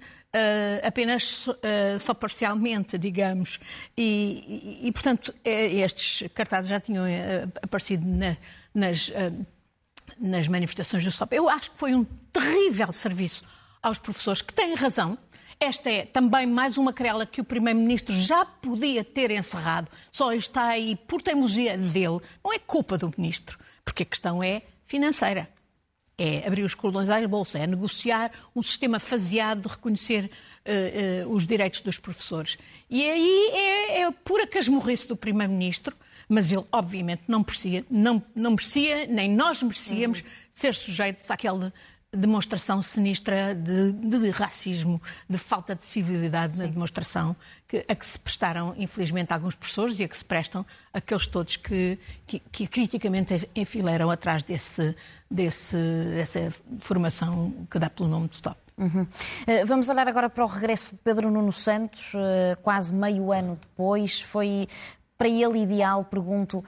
apenas 0.81 1.47
uh, 1.47 1.53
só 1.99 2.13
parcialmente, 2.13 2.97
digamos. 2.97 3.59
E, 3.97 4.81
e, 4.83 4.87
e 4.87 4.91
portanto, 4.91 5.33
é, 5.43 5.65
estes 5.65 6.29
cartazes 6.33 6.69
já 6.69 6.79
tinham 6.79 7.05
uh, 7.05 7.51
aparecido 7.61 8.05
na, 8.07 8.37
nas, 8.73 9.11
nas 10.17 10.47
manifestações 10.47 11.03
do 11.03 11.09
Stop. 11.09 11.35
Eu 11.35 11.49
acho 11.49 11.71
que 11.71 11.77
foi 11.77 11.93
um 11.93 12.05
terrível 12.31 12.91
serviço 12.91 13.43
aos 13.81 13.99
professores 13.99 14.41
que 14.41 14.53
têm 14.53 14.75
razão. 14.75 15.17
Esta 15.59 15.89
é 15.89 16.05
também 16.05 16.45
mais 16.45 16.77
uma 16.77 16.93
querela 16.93 17.25
que 17.25 17.41
o 17.41 17.43
Primeiro-Ministro 17.43 18.13
já 18.13 18.45
podia 18.45 19.03
ter 19.03 19.31
encerrado, 19.31 19.87
só 20.11 20.33
está 20.33 20.67
aí 20.67 20.95
por 21.07 21.21
teimosia 21.21 21.77
dele. 21.77 22.19
Não 22.43 22.53
é 22.53 22.59
culpa 22.59 22.97
do 22.97 23.13
Ministro, 23.17 23.57
porque 23.83 24.03
a 24.03 24.05
questão 24.05 24.43
é 24.43 24.63
financeira. 24.85 25.49
É 26.15 26.45
abrir 26.45 26.61
os 26.61 26.75
cordões 26.75 27.09
à 27.09 27.27
bolsa, 27.27 27.57
é 27.57 27.65
negociar 27.65 28.31
um 28.55 28.61
sistema 28.61 28.99
faseado 28.99 29.61
de 29.63 29.67
reconhecer 29.67 30.29
uh, 31.25 31.27
uh, 31.27 31.33
os 31.33 31.47
direitos 31.47 31.81
dos 31.81 31.97
professores. 31.97 32.55
E 32.87 33.03
aí 33.03 33.49
é, 33.51 34.01
é 34.01 34.11
pura 34.11 34.45
casmurrice 34.45 35.07
do 35.07 35.15
Primeiro-Ministro, 35.15 35.95
mas 36.29 36.51
ele, 36.51 36.63
obviamente, 36.71 37.23
não 37.27 37.39
merecia, 37.39 37.83
não, 37.89 38.23
não 38.35 38.51
merecia 38.51 39.07
nem 39.07 39.29
nós 39.29 39.63
merecíamos, 39.63 40.19
uhum. 40.19 40.25
ser 40.53 40.75
sujeitos 40.75 41.29
àquele 41.31 41.73
demonstração 42.13 42.81
sinistra 42.81 43.55
de, 43.55 43.91
de, 43.91 44.29
racismo, 44.29 45.01
de 45.27 45.37
falta 45.37 45.75
de 45.75 45.83
civilidade 45.83 46.53
Sim. 46.53 46.63
na 46.63 46.67
demonstração 46.67 47.35
que, 47.67 47.85
a 47.87 47.95
que 47.95 48.05
se 48.05 48.19
prestaram, 48.19 48.73
infelizmente, 48.77 49.33
alguns 49.33 49.55
professores 49.55 49.99
e 49.99 50.03
a 50.03 50.07
que 50.07 50.15
se 50.15 50.23
prestam 50.23 50.65
aqueles 50.93 51.25
todos 51.27 51.57
que, 51.57 51.97
que, 52.27 52.39
que 52.39 52.67
criticamente 52.67 53.49
enfileiram 53.55 54.11
atrás 54.11 54.43
desse, 54.43 54.95
desse, 55.29 55.75
dessa 55.75 56.53
formação 56.79 57.53
que 57.69 57.79
dá 57.79 57.89
pelo 57.89 58.09
nome 58.09 58.27
de 58.27 58.35
Stop. 58.35 58.57
Uhum. 58.77 59.05
Eh, 59.45 59.65
vamos 59.65 59.89
olhar 59.89 60.07
agora 60.07 60.29
para 60.29 60.43
o 60.43 60.47
regresso 60.47 60.95
de 60.95 61.01
Pedro 61.03 61.29
Nuno 61.29 61.53
Santos, 61.53 62.13
eh, 62.15 62.57
quase 62.61 62.93
meio 62.93 63.31
ano 63.31 63.57
depois. 63.61 64.21
Foi 64.21 64.67
para 65.17 65.27
ele 65.27 65.61
ideal, 65.61 66.03
pergunto, 66.05 66.63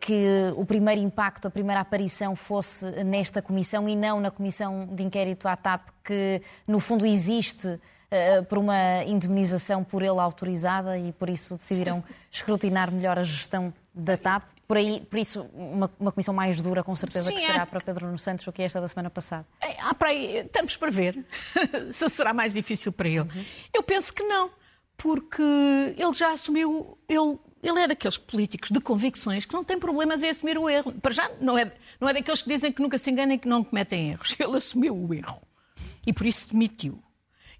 que 0.00 0.52
o 0.56 0.64
primeiro 0.64 1.00
impacto, 1.00 1.48
a 1.48 1.50
primeira 1.50 1.80
aparição 1.80 2.36
fosse 2.36 2.84
nesta 3.04 3.42
comissão 3.42 3.88
e 3.88 3.96
não 3.96 4.20
na 4.20 4.30
comissão 4.30 4.88
de 4.92 5.02
inquérito 5.02 5.48
à 5.48 5.56
TAP, 5.56 5.88
que 6.04 6.40
no 6.66 6.78
fundo 6.80 7.04
existe 7.04 7.66
uh, 7.66 8.44
por 8.48 8.58
uma 8.58 9.04
indemnização 9.04 9.84
por 9.84 10.02
ele 10.02 10.18
autorizada 10.18 10.98
e 10.98 11.12
por 11.12 11.28
isso 11.28 11.56
decidiram 11.56 12.02
escrutinar 12.30 12.90
melhor 12.92 13.18
a 13.18 13.22
gestão 13.22 13.72
da 13.94 14.16
TAP. 14.16 14.44
Por, 14.66 14.76
aí, 14.76 15.00
por 15.00 15.18
isso, 15.18 15.48
uma, 15.54 15.90
uma 15.98 16.12
comissão 16.12 16.34
mais 16.34 16.60
dura, 16.60 16.84
com 16.84 16.94
certeza, 16.94 17.30
Sim, 17.30 17.36
que 17.36 17.40
será 17.40 17.62
é... 17.62 17.66
para 17.66 17.80
Pedro 17.80 18.04
Nuno 18.06 18.18
Santos 18.18 18.44
do 18.44 18.52
que 18.52 18.62
esta 18.62 18.80
da 18.80 18.86
semana 18.86 19.08
passada. 19.08 19.46
Ah, 19.82 19.94
para 19.94 20.10
aí, 20.10 20.38
estamos 20.38 20.76
para 20.76 20.90
ver 20.90 21.24
se 21.90 22.08
será 22.10 22.34
mais 22.34 22.52
difícil 22.52 22.92
para 22.92 23.08
ele. 23.08 23.20
Uhum. 23.20 23.44
Eu 23.72 23.82
penso 23.82 24.12
que 24.12 24.22
não, 24.22 24.50
porque 24.94 25.42
ele 25.96 26.12
já 26.12 26.32
assumiu, 26.32 26.98
ele 27.08 27.38
ele 27.62 27.80
é 27.80 27.88
daqueles 27.88 28.16
políticos 28.16 28.70
de 28.70 28.80
convicções 28.80 29.44
que 29.44 29.52
não 29.52 29.64
tem 29.64 29.78
problemas 29.78 30.22
em 30.22 30.28
assumir 30.28 30.58
o 30.58 30.68
erro. 30.68 30.92
Para 30.92 31.12
já, 31.12 31.30
não 31.40 31.58
é, 31.58 31.72
não 32.00 32.08
é 32.08 32.12
daqueles 32.12 32.42
que 32.42 32.48
dizem 32.48 32.72
que 32.72 32.80
nunca 32.80 32.98
se 32.98 33.10
enganam 33.10 33.34
e 33.34 33.38
que 33.38 33.48
não 33.48 33.64
cometem 33.64 34.10
erros. 34.10 34.36
Ele 34.38 34.56
assumiu 34.56 34.96
o 34.96 35.12
erro. 35.12 35.40
E 36.06 36.12
por 36.12 36.26
isso 36.26 36.48
demitiu. 36.50 37.02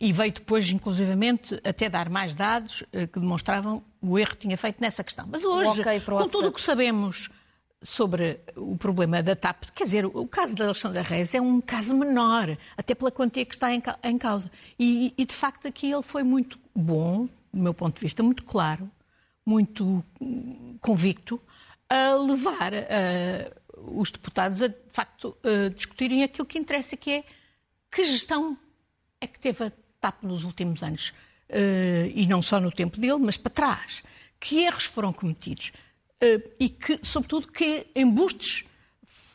E 0.00 0.12
veio 0.12 0.33
depois, 0.33 0.71
inclusivamente, 0.71 1.61
até 1.64 1.88
dar 1.88 2.09
mais 2.09 2.33
dados 2.33 2.85
eh, 2.93 3.09
que 3.09 3.19
demonstravam 3.19 3.83
o 4.00 4.17
erro 4.17 4.31
que 4.31 4.37
tinha 4.37 4.57
feito 4.57 4.81
nessa 4.81 5.02
questão. 5.02 5.26
Mas 5.28 5.45
hoje, 5.45 5.81
okay, 5.81 6.00
com 6.00 6.28
tudo 6.28 6.49
o 6.49 6.52
que 6.52 6.61
sabemos 6.61 7.28
sobre 7.83 8.40
o 8.57 8.76
problema 8.76 9.21
da 9.23 9.35
TAP, 9.35 9.64
quer 9.75 9.85
dizer, 9.85 10.07
o 10.07 10.26
caso 10.26 10.55
da 10.55 10.67
Alexandra 10.67 11.02
Reis 11.02 11.35
é 11.35 11.40
um 11.40 11.61
caso 11.61 11.97
menor, 11.97 12.57
até 12.76 12.95
pela 12.95 13.11
quantia 13.11 13.45
que 13.45 13.55
está 13.55 13.71
em 13.73 14.19
causa. 14.19 14.49
E, 14.78 15.12
e 15.19 15.25
de 15.25 15.35
facto, 15.35 15.67
aqui 15.67 15.90
ele 15.90 16.02
foi 16.02 16.23
muito 16.23 16.61
bom, 16.75 17.28
do 17.52 17.61
meu 17.61 17.75
ponto 17.75 17.97
de 17.97 18.02
vista, 18.02 18.23
muito 18.23 18.45
claro 18.45 18.88
muito 19.49 20.05
convicto 20.78 21.40
a 21.88 22.14
levar 22.17 22.75
uh, 22.75 23.99
os 23.99 24.11
deputados 24.11 24.61
a, 24.61 24.67
de 24.69 24.76
facto, 24.88 25.35
uh, 25.43 25.71
discutirem 25.71 26.23
aquilo 26.23 26.47
que 26.47 26.59
interessa, 26.59 26.99
que 26.99 27.11
é 27.11 27.25
que 27.90 28.05
gestão 28.05 28.59
é 29.19 29.26
que 29.26 29.40
teve 29.40 29.64
a 29.64 29.73
TAP 30.00 30.23
nos 30.23 30.45
últimos 30.45 30.83
anos. 30.83 31.14
Uh, 31.49 32.12
e 32.14 32.26
não 32.26 32.43
só 32.43 32.61
no 32.61 32.71
tempo 32.71 33.00
dele, 33.00 33.17
mas 33.17 33.38
para 33.38 33.50
trás. 33.50 34.02
Que 34.38 34.64
erros 34.64 34.85
foram 34.85 35.12
cometidos? 35.12 35.73
e 36.59 36.69
que, 36.69 36.99
sobretudo, 37.05 37.47
que 37.47 37.87
embustes 37.95 38.64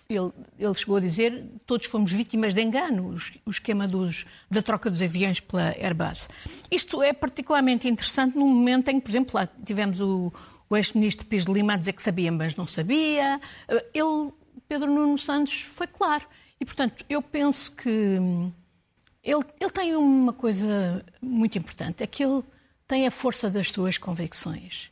ele, 0.10 0.32
ele, 0.58 0.74
chegou 0.74 0.98
a 0.98 1.00
dizer 1.00 1.46
todos 1.66 1.88
fomos 1.88 2.12
vítimas 2.12 2.54
de 2.54 2.62
engano, 2.62 3.16
o 3.46 3.50
esquema 3.50 3.88
dos, 3.88 4.26
da 4.50 4.62
troca 4.62 4.90
dos 4.90 5.02
aviões 5.02 5.40
pela 5.40 5.70
Airbus. 5.80 6.30
Isto 6.70 7.02
é 7.02 7.14
particularmente 7.14 7.88
interessante 7.88 8.38
no 8.38 8.48
momento 8.48 8.90
em 8.90 9.00
que, 9.00 9.06
por 9.06 9.12
exemplo, 9.12 9.36
lá 9.36 9.48
tivemos 9.66 10.02
o, 10.02 10.32
o 10.70 10.78
ex-ministro 10.78 11.26
Pires 11.26 11.46
de 11.46 11.54
Lima 11.54 11.74
a 11.74 11.78
dizer 11.78 11.94
que 11.94 12.02
sabia, 12.02 12.32
mas 12.32 12.56
não 12.56 12.68
sabia. 12.68 13.40
Ele, 13.94 14.32
Pedro 14.68 14.92
Nuno 14.92 15.18
Santos, 15.18 15.62
foi 15.62 15.88
claro. 15.88 16.26
E, 16.60 16.66
portanto, 16.66 17.06
eu 17.10 17.22
penso 17.22 17.72
que 17.72 17.90
ele, 17.90 19.44
ele 19.60 19.72
tem 19.72 19.96
uma 19.96 20.34
coisa 20.34 21.04
muito 21.22 21.58
importante, 21.58 22.04
é 22.04 22.08
que 22.08 22.24
ele 22.24 22.44
tem 22.88 23.08
a 23.08 23.12
força 23.12 23.50
das 23.50 23.72
suas 23.72 23.98
convicções 23.98 24.92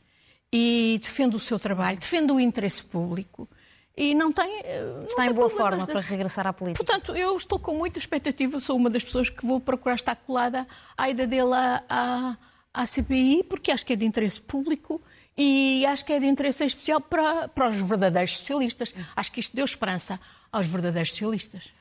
e 0.52 0.98
defende 1.00 1.36
o 1.36 1.40
seu 1.40 1.58
trabalho, 1.58 1.98
defende 1.98 2.32
o 2.32 2.40
interesse 2.40 2.82
público 2.82 3.48
e 3.96 4.14
não 4.14 4.32
tem. 4.32 4.60
Eh, 4.64 4.82
não 4.82 5.06
Está 5.06 5.22
tem 5.22 5.30
em 5.30 5.34
boa 5.34 5.50
forma 5.50 5.86
de... 5.86 5.92
para 5.92 6.00
regressar 6.00 6.46
à 6.46 6.52
política. 6.52 6.84
Portanto, 6.84 7.14
eu 7.14 7.36
estou 7.36 7.58
com 7.58 7.74
muita 7.74 7.98
expectativa, 7.98 8.58
sou 8.58 8.76
uma 8.76 8.88
das 8.88 9.04
pessoas 9.04 9.28
que 9.28 9.44
vou 9.44 9.60
procurar 9.60 9.94
estar 9.94 10.16
colada 10.16 10.66
à 10.96 11.10
ida 11.10 11.26
dele 11.26 11.54
à, 11.54 11.82
à, 11.88 12.36
à 12.72 12.86
CPI, 12.86 13.44
porque 13.44 13.70
acho 13.70 13.84
que 13.84 13.92
é 13.92 13.96
de 13.96 14.06
interesse 14.06 14.40
público 14.40 15.00
e 15.36 15.84
acho 15.86 16.04
que 16.04 16.12
é 16.12 16.20
de 16.20 16.26
interesse 16.26 16.64
especial 16.64 17.00
para, 17.00 17.48
para 17.48 17.68
os 17.68 17.76
verdadeiros 17.76 18.38
socialistas. 18.38 18.94
Acho 19.14 19.32
que 19.32 19.40
isto 19.40 19.54
deu 19.54 19.64
esperança 19.64 20.18
aos 20.50 20.66
verdadeiros 20.66 21.10
socialistas. 21.10 21.72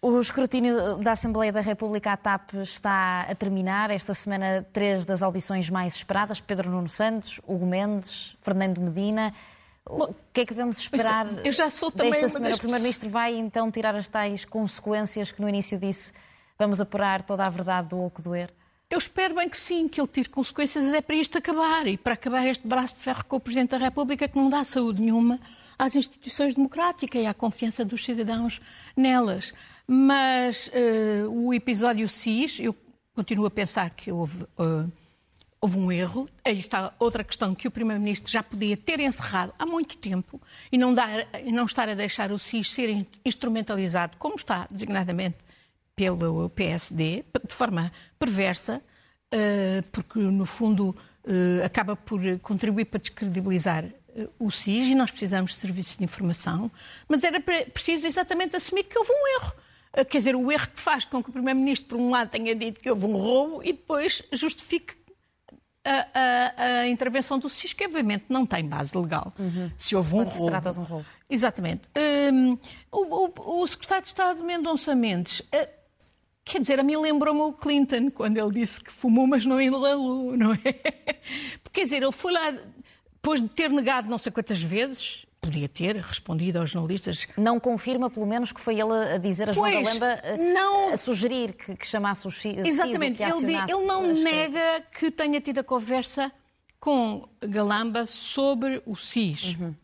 O 0.00 0.20
escrutínio 0.20 0.96
da 0.98 1.12
Assembleia 1.12 1.52
da 1.52 1.60
República, 1.60 2.12
à 2.12 2.16
TAP, 2.16 2.54
está 2.62 3.22
a 3.22 3.34
terminar. 3.34 3.90
Esta 3.90 4.14
semana, 4.14 4.64
três 4.72 5.04
das 5.04 5.22
audições 5.24 5.68
mais 5.68 5.96
esperadas: 5.96 6.40
Pedro 6.40 6.70
Nuno 6.70 6.88
Santos, 6.88 7.40
Hugo 7.44 7.66
Mendes, 7.66 8.36
Fernando 8.40 8.80
Medina. 8.80 9.34
O 9.88 10.14
que 10.32 10.42
é 10.42 10.46
que 10.46 10.52
devemos 10.52 10.78
esperar 10.78 11.26
eu 11.44 11.52
já 11.52 11.70
sou 11.70 11.90
também 11.90 12.12
desta 12.12 12.28
semana? 12.28 12.50
Das... 12.50 12.58
O 12.58 12.60
Primeiro-Ministro 12.60 13.08
vai 13.08 13.34
então 13.34 13.70
tirar 13.70 13.94
as 13.94 14.08
tais 14.08 14.44
consequências 14.44 15.32
que 15.32 15.40
no 15.40 15.48
início 15.48 15.78
disse 15.78 16.12
vamos 16.58 16.80
apurar 16.80 17.22
toda 17.22 17.44
a 17.44 17.48
verdade 17.48 17.88
do 17.88 18.00
oco 18.00 18.20
doer? 18.20 18.52
Eu 18.90 18.96
espero 18.96 19.34
bem 19.34 19.48
que 19.48 19.56
sim, 19.58 19.86
que 19.86 20.00
ele 20.00 20.08
tire 20.08 20.30
consequências 20.30 20.82
é 20.94 21.02
para 21.02 21.14
isto 21.14 21.36
acabar 21.36 21.86
e 21.86 21.98
para 21.98 22.14
acabar 22.14 22.46
este 22.46 22.66
braço 22.66 22.96
de 22.96 23.02
ferro 23.02 23.22
com 23.26 23.36
o 23.36 23.40
Presidente 23.40 23.70
da 23.70 23.78
República 23.78 24.26
que 24.26 24.36
não 24.36 24.48
dá 24.48 24.64
saúde 24.64 25.02
nenhuma 25.02 25.38
às 25.78 25.94
instituições 25.94 26.54
democráticas 26.54 27.22
e 27.22 27.26
à 27.26 27.34
confiança 27.34 27.84
dos 27.84 28.02
cidadãos 28.02 28.62
nelas. 28.96 29.52
Mas 29.86 30.68
uh, 30.68 31.28
o 31.28 31.52
episódio 31.52 32.08
SIS, 32.08 32.60
eu 32.60 32.74
continuo 33.14 33.44
a 33.44 33.50
pensar 33.50 33.90
que 33.90 34.10
houve 34.10 34.44
uh, 34.58 34.90
houve 35.60 35.78
um 35.78 35.90
erro. 35.90 36.28
Aí 36.44 36.58
está 36.58 36.92
outra 36.98 37.24
questão 37.24 37.54
que 37.54 37.68
o 37.68 37.70
Primeiro-Ministro 37.70 38.30
já 38.30 38.42
podia 38.42 38.76
ter 38.76 39.00
encerrado 39.00 39.52
há 39.58 39.66
muito 39.66 39.96
tempo 39.96 40.40
e 40.70 40.78
não, 40.78 40.94
dar, 40.94 41.26
não 41.46 41.66
estar 41.66 41.88
a 41.88 41.94
deixar 41.94 42.32
o 42.32 42.38
SIS 42.38 42.70
ser 42.70 43.06
instrumentalizado, 43.24 44.16
como 44.16 44.36
está 44.36 44.66
designadamente 44.70 45.38
pelo 45.94 46.48
PSD, 46.50 47.24
de 47.46 47.54
forma 47.54 47.90
perversa, 48.18 48.80
eh, 49.32 49.82
porque 49.90 50.20
no 50.20 50.46
fundo 50.46 50.96
eh, 51.26 51.64
acaba 51.64 51.96
por 51.96 52.20
contribuir 52.38 52.84
para 52.84 53.00
descredibilizar 53.00 53.84
eh, 53.84 54.28
o 54.38 54.48
SIS 54.50 54.88
e 54.88 54.94
nós 54.94 55.10
precisamos 55.10 55.52
de 55.52 55.58
serviços 55.58 55.96
de 55.96 56.04
informação, 56.04 56.70
mas 57.08 57.24
era 57.24 57.40
preciso 57.40 58.06
exatamente 58.06 58.54
assumir 58.56 58.84
que 58.84 58.96
houve 58.96 59.10
um 59.10 59.42
erro. 59.42 59.52
Quer 60.08 60.18
dizer, 60.18 60.36
o 60.36 60.52
erro 60.52 60.68
que 60.68 60.80
faz 60.80 61.04
com 61.04 61.20
que 61.22 61.30
o 61.30 61.32
Primeiro-Ministro, 61.32 61.88
por 61.88 61.98
um 61.98 62.10
lado, 62.10 62.30
tenha 62.30 62.54
dito 62.54 62.78
que 62.78 62.88
houve 62.88 63.06
um 63.06 63.16
roubo 63.16 63.62
e 63.64 63.72
depois 63.72 64.22
justifique 64.32 64.94
a, 65.88 66.08
a, 66.14 66.80
a, 66.80 66.88
intervenção 66.88 67.38
do 67.38 67.48
SIS, 67.48 67.72
que 67.72 67.84
obviamente 67.84 68.26
não 68.28 68.44
tem 68.44 68.66
base 68.66 68.96
legal. 68.96 69.32
Uhum. 69.38 69.70
Se 69.76 69.96
houve 69.96 70.14
um 70.14 70.18
Quando 70.18 70.32
roubo. 70.32 70.44
se 70.44 70.50
trata 70.50 70.72
de 70.72 70.80
um 70.80 70.82
roubo. 70.82 71.06
Exatamente. 71.28 71.82
Um, 72.32 72.58
o, 72.92 73.26
o, 73.26 73.62
o, 73.62 73.68
secretário 73.68 74.02
de 74.02 74.08
Estado 74.08 74.44
Mendonça 74.44 74.94
Mendes, 74.94 75.40
uh, 75.40 75.68
quer 76.44 76.60
dizer, 76.60 76.80
a 76.80 76.82
mim 76.82 76.96
lembrou-me 76.96 77.40
o 77.40 77.52
Clinton, 77.52 78.10
quando 78.10 78.36
ele 78.36 78.52
disse 78.52 78.80
que 78.80 78.90
fumou, 78.90 79.26
mas 79.26 79.46
não 79.46 79.60
inalou, 79.60 80.36
não 80.36 80.52
é? 80.54 80.58
Porque, 81.62 81.80
quer 81.80 81.84
dizer, 81.84 82.02
ele 82.02 82.12
foi 82.12 82.32
lá, 82.32 82.50
depois 83.12 83.40
de 83.40 83.48
ter 83.48 83.70
negado 83.70 84.08
não 84.08 84.18
sei 84.18 84.32
quantas 84.32 84.60
vezes, 84.60 85.26
podia 85.40 85.68
ter 85.68 85.96
respondido 85.96 86.58
aos 86.58 86.70
jornalistas. 86.70 87.26
Não 87.36 87.58
confirma, 87.58 88.10
pelo 88.10 88.26
menos, 88.26 88.52
que 88.52 88.60
foi 88.60 88.80
ele 88.80 88.92
a 89.14 89.18
dizer 89.18 89.50
a 89.50 89.52
João 89.52 89.70
pois, 89.70 89.98
Galamba, 89.98 90.22
não... 90.52 90.92
a 90.92 90.96
sugerir 90.96 91.52
que, 91.52 91.76
que 91.76 91.86
chamasse 91.86 92.26
o 92.26 92.30
CIS 92.30 92.66
Exatamente, 92.66 93.22
ele, 93.22 93.54
ele, 93.54 93.86
não 93.86 94.06
nega 94.12 94.82
que 94.92 95.10
tenha 95.10 95.40
tido 95.40 95.58
a 95.58 95.64
conversa 95.64 96.32
com 96.80 97.28
Galamba 97.40 98.06
sobre 98.06 98.82
o 98.86 98.96
SIS. 98.96 99.56
Uhum. 99.58 99.74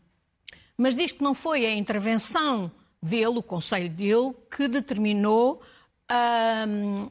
Mas 0.77 0.95
diz 0.95 1.11
que 1.11 1.23
não 1.23 1.33
foi 1.33 1.65
a 1.65 1.73
intervenção 1.73 2.71
dele, 3.01 3.37
o 3.37 3.43
conselho 3.43 3.89
dele, 3.89 4.33
que 4.55 4.67
determinou 4.67 5.61
a, 6.09 6.65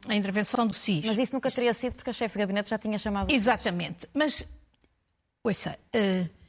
a 0.09 0.15
intervenção 0.15 0.67
do 0.67 0.75
SIS. 0.75 1.05
Mas 1.05 1.19
isso 1.19 1.35
nunca 1.35 1.51
teria 1.51 1.73
sido 1.73 1.95
porque 1.95 2.11
a 2.11 2.13
chefe 2.13 2.35
de 2.35 2.41
gabinete 2.41 2.69
já 2.69 2.79
tinha 2.79 2.99
chamado. 2.99 3.31
Exatamente. 3.31 4.09
Mas, 4.13 4.45
ouça, 5.43 5.79
uh, 5.95 6.44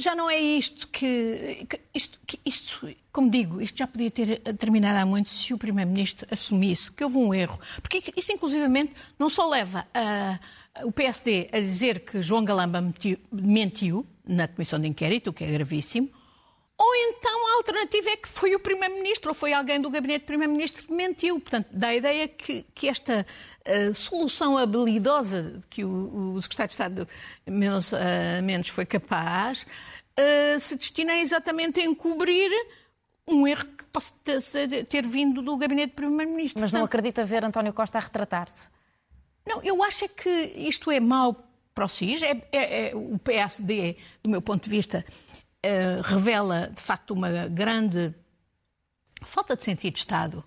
já 0.00 0.14
não 0.14 0.30
é 0.30 0.38
isto 0.38 0.88
que, 0.88 1.66
que, 1.68 1.80
isto, 1.94 2.18
que 2.26 2.40
isto, 2.44 2.88
como 3.12 3.30
digo, 3.30 3.60
isto 3.60 3.78
já 3.78 3.86
podia 3.86 4.10
ter 4.10 4.38
terminado 4.54 4.98
há 4.98 5.06
muito 5.06 5.30
se 5.30 5.52
o 5.52 5.58
Primeiro-Ministro 5.58 6.26
assumisse 6.30 6.90
que 6.90 7.04
houve 7.04 7.18
um 7.18 7.32
erro. 7.34 7.58
Porque 7.82 8.02
isto, 8.16 8.32
inclusivamente, 8.32 8.92
não 9.18 9.28
só 9.28 9.48
leva 9.48 9.86
a, 9.94 10.38
o 10.84 10.92
PSD 10.92 11.48
a 11.52 11.60
dizer 11.60 12.00
que 12.00 12.22
João 12.22 12.44
Galamba 12.44 12.80
mentiu, 12.80 13.18
mentiu 13.30 14.06
na 14.26 14.48
Comissão 14.48 14.80
de 14.80 14.88
Inquérito, 14.88 15.30
o 15.30 15.32
que 15.32 15.44
é 15.44 15.50
gravíssimo, 15.50 16.10
ou 16.82 16.94
então 16.94 17.48
a 17.48 17.56
alternativa 17.58 18.08
é 18.08 18.16
que 18.16 18.26
foi 18.26 18.54
o 18.54 18.58
Primeiro-Ministro 18.58 19.28
ou 19.28 19.34
foi 19.34 19.52
alguém 19.52 19.78
do 19.78 19.90
gabinete 19.90 20.22
do 20.22 20.28
Primeiro-Ministro 20.28 20.86
que 20.86 20.92
mentiu. 20.94 21.38
Portanto, 21.38 21.66
dá 21.70 21.88
a 21.88 21.94
ideia 21.94 22.26
que, 22.26 22.64
que 22.74 22.88
esta 22.88 23.26
uh, 23.68 23.92
solução 23.92 24.56
habilidosa 24.56 25.60
que 25.68 25.84
o, 25.84 26.32
o 26.34 26.40
Secretário 26.40 26.68
de 26.68 26.72
Estado 26.72 27.08
Menos, 27.46 27.92
uh, 27.92 27.96
Mendes 28.42 28.70
foi 28.70 28.86
capaz 28.86 29.66
uh, 30.18 30.58
se 30.58 30.74
destina 30.74 31.18
exatamente 31.18 31.80
a 31.80 31.84
encobrir 31.84 32.50
um 33.28 33.46
erro 33.46 33.66
que 33.66 33.84
possa 33.92 34.14
ter, 34.24 34.86
ter 34.86 35.06
vindo 35.06 35.42
do 35.42 35.58
gabinete 35.58 35.90
do 35.90 35.96
Primeiro-Ministro. 35.96 36.62
Mas 36.62 36.72
não 36.72 36.82
acredita 36.82 37.22
ver 37.26 37.44
António 37.44 37.74
Costa 37.74 37.98
a 37.98 38.00
retratar-se? 38.00 38.70
Não, 39.46 39.62
eu 39.62 39.82
acho 39.84 40.06
é 40.06 40.08
que 40.08 40.30
isto 40.56 40.90
é 40.90 40.98
mau 40.98 41.46
para 41.74 41.84
o 41.84 41.88
SIS. 41.88 42.22
É, 42.22 42.42
é, 42.52 42.88
é, 42.88 42.96
o 42.96 43.18
PSD, 43.18 43.96
do 44.22 44.30
meu 44.30 44.40
ponto 44.40 44.64
de 44.64 44.70
vista, 44.70 45.04
uh, 45.66 46.02
revela, 46.02 46.70
de 46.74 46.82
facto, 46.82 47.12
uma 47.12 47.48
grande 47.48 48.14
falta 49.22 49.56
de 49.56 49.62
sentido 49.62 49.94
de 49.94 50.00
Estado 50.00 50.44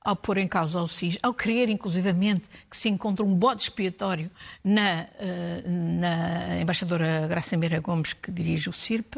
ao 0.00 0.14
pôr 0.14 0.38
em 0.38 0.46
causa 0.46 0.80
o 0.80 0.86
SIS, 0.86 1.18
ao 1.20 1.34
querer, 1.34 1.68
inclusivamente, 1.68 2.48
que 2.70 2.76
se 2.76 2.88
encontre 2.88 3.24
um 3.24 3.34
bode 3.34 3.62
expiatório 3.62 4.30
na, 4.62 5.08
uh, 5.18 5.68
na 5.68 6.60
embaixadora 6.60 7.26
Graça 7.26 7.56
Meira 7.56 7.80
Gomes, 7.80 8.12
que 8.12 8.30
dirige 8.30 8.70
o 8.70 8.72
CIRP, 8.72 9.16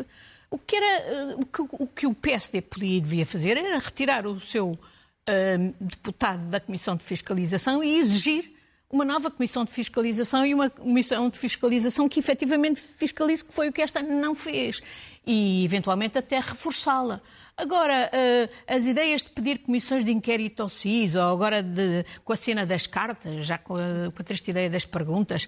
o 0.51 0.59
que, 0.59 0.77
era, 0.77 1.35
uh, 1.35 1.41
o, 1.41 1.45
que, 1.45 1.61
o 1.61 1.87
que 1.87 2.07
o 2.07 2.15
PSD 2.15 2.63
podia 2.63 2.97
e 2.97 3.01
devia 3.03 3.27
fazer 3.27 3.59
era 3.59 3.79
retirar 3.79 4.27
o 4.27 4.41
seu 4.41 4.71
uh, 4.71 5.75
deputado 5.79 6.49
da 6.49 6.59
Comissão 6.59 6.97
de 6.97 7.05
Fiscalização 7.05 7.85
e 7.85 7.99
exigir 7.99 8.58
uma 8.91 9.05
nova 9.05 9.31
comissão 9.31 9.65
de 9.65 9.71
fiscalização 9.71 10.47
e 10.47 10.55
uma 10.55 10.71
comissão 10.71 11.29
de 11.29 11.39
fiscalização 11.39 12.09
que 12.09 12.19
efetivamente 12.19 12.81
fiscalize, 12.81 13.45
que 13.45 13.53
foi 13.53 13.69
o 13.69 13.73
que 13.73 13.83
esta 13.83 14.01
não 14.01 14.35
fez, 14.35 14.81
e 15.27 15.63
eventualmente 15.65 16.17
até 16.17 16.39
reforçá-la. 16.39 17.21
Agora, 17.55 18.11
uh, 18.11 18.55
as 18.67 18.87
ideias 18.87 19.23
de 19.23 19.31
pedir 19.31 19.59
comissões 19.59 20.05
de 20.05 20.11
inquérito 20.11 20.63
ao 20.63 20.71
CIS, 20.71 21.17
ou 21.17 21.23
agora 21.23 21.63
de, 21.63 22.05
com 22.25 22.33
a 22.33 22.37
cena 22.37 22.65
das 22.65 22.87
cartas, 22.87 23.45
já 23.45 23.59
com 23.59 23.77
a, 23.77 24.11
com 24.11 24.23
a 24.23 24.25
triste 24.25 24.51
ideia 24.51 24.71
das 24.71 24.87
perguntas, 24.87 25.47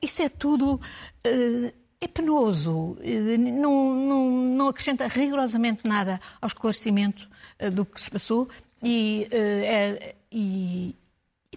isso 0.00 0.22
é 0.22 0.28
tudo. 0.28 0.80
Uh, 1.26 1.82
é 2.00 2.08
penoso, 2.08 2.98
não, 3.38 3.94
não, 3.94 4.30
não, 4.32 4.66
acrescenta 4.66 5.06
rigorosamente 5.06 5.86
nada 5.86 6.20
ao 6.40 6.48
esclarecimento 6.48 7.28
do 7.72 7.86
que 7.86 8.00
se 8.00 8.10
passou 8.10 8.48
e, 8.82 9.28
é, 9.30 10.16
e 10.32 10.96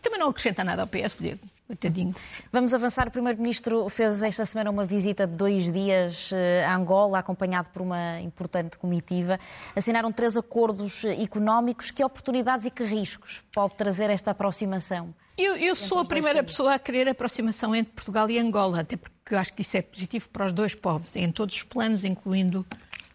também 0.05 0.19
não 0.19 0.29
acrescenta 0.29 0.63
nada 0.63 0.83
ao 0.83 0.87
PSD. 0.87 1.35
Coitadinho. 1.65 2.13
Vamos 2.51 2.75
avançar. 2.75 3.07
O 3.07 3.11
Primeiro-Ministro 3.11 3.89
fez 3.89 4.21
esta 4.21 4.45
semana 4.45 4.69
uma 4.69 4.85
visita 4.85 5.25
de 5.25 5.33
dois 5.35 5.71
dias 5.71 6.29
eh, 6.31 6.63
a 6.63 6.75
Angola, 6.75 7.17
acompanhado 7.17 7.69
por 7.69 7.81
uma 7.81 8.21
importante 8.21 8.77
comitiva. 8.77 9.39
Assinaram 9.75 10.11
três 10.11 10.37
acordos 10.37 11.03
económicos. 11.05 11.89
Que 11.89 12.03
oportunidades 12.03 12.67
e 12.67 12.71
que 12.71 12.83
riscos 12.83 13.43
pode 13.51 13.73
trazer 13.73 14.11
esta 14.11 14.29
aproximação? 14.29 15.11
Eu, 15.35 15.57
eu 15.57 15.75
sou 15.75 15.97
a 15.97 16.05
primeira 16.05 16.43
pessoa 16.43 16.75
a 16.75 16.79
querer 16.79 17.07
a 17.07 17.11
aproximação 17.11 17.75
entre 17.75 17.93
Portugal 17.93 18.29
e 18.29 18.37
Angola, 18.37 18.81
até 18.81 18.95
porque 18.95 19.33
eu 19.33 19.39
acho 19.39 19.51
que 19.51 19.63
isso 19.63 19.75
é 19.75 19.81
positivo 19.81 20.29
para 20.29 20.45
os 20.45 20.51
dois 20.51 20.75
povos, 20.75 21.15
em 21.15 21.31
todos 21.31 21.55
os 21.55 21.63
planos, 21.63 22.05
incluindo 22.05 22.63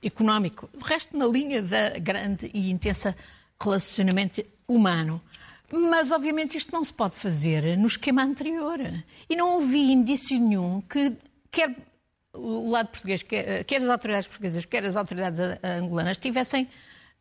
económico. 0.02 0.68
O 0.76 0.84
resto 0.84 1.16
na 1.16 1.26
linha 1.26 1.62
da 1.62 1.90
grande 2.00 2.50
e 2.52 2.68
intensa 2.68 3.16
relacionamento 3.62 4.44
humano. 4.66 5.22
Mas, 5.72 6.10
obviamente, 6.10 6.56
isto 6.56 6.72
não 6.72 6.82
se 6.82 6.92
pode 6.92 7.16
fazer 7.16 7.76
no 7.78 7.86
esquema 7.86 8.22
anterior. 8.22 8.78
E 9.28 9.36
não 9.36 9.54
ouvi 9.54 9.92
indício 9.92 10.38
nenhum 10.38 10.80
que 10.80 11.12
quer 11.50 11.76
o 12.32 12.70
lado 12.70 12.88
português, 12.88 13.22
quer, 13.22 13.64
quer 13.64 13.82
as 13.82 13.88
autoridades 13.88 14.28
portuguesas, 14.28 14.64
quer 14.64 14.84
as 14.84 14.96
autoridades 14.96 15.40
angolanas, 15.62 16.16
tivessem 16.16 16.68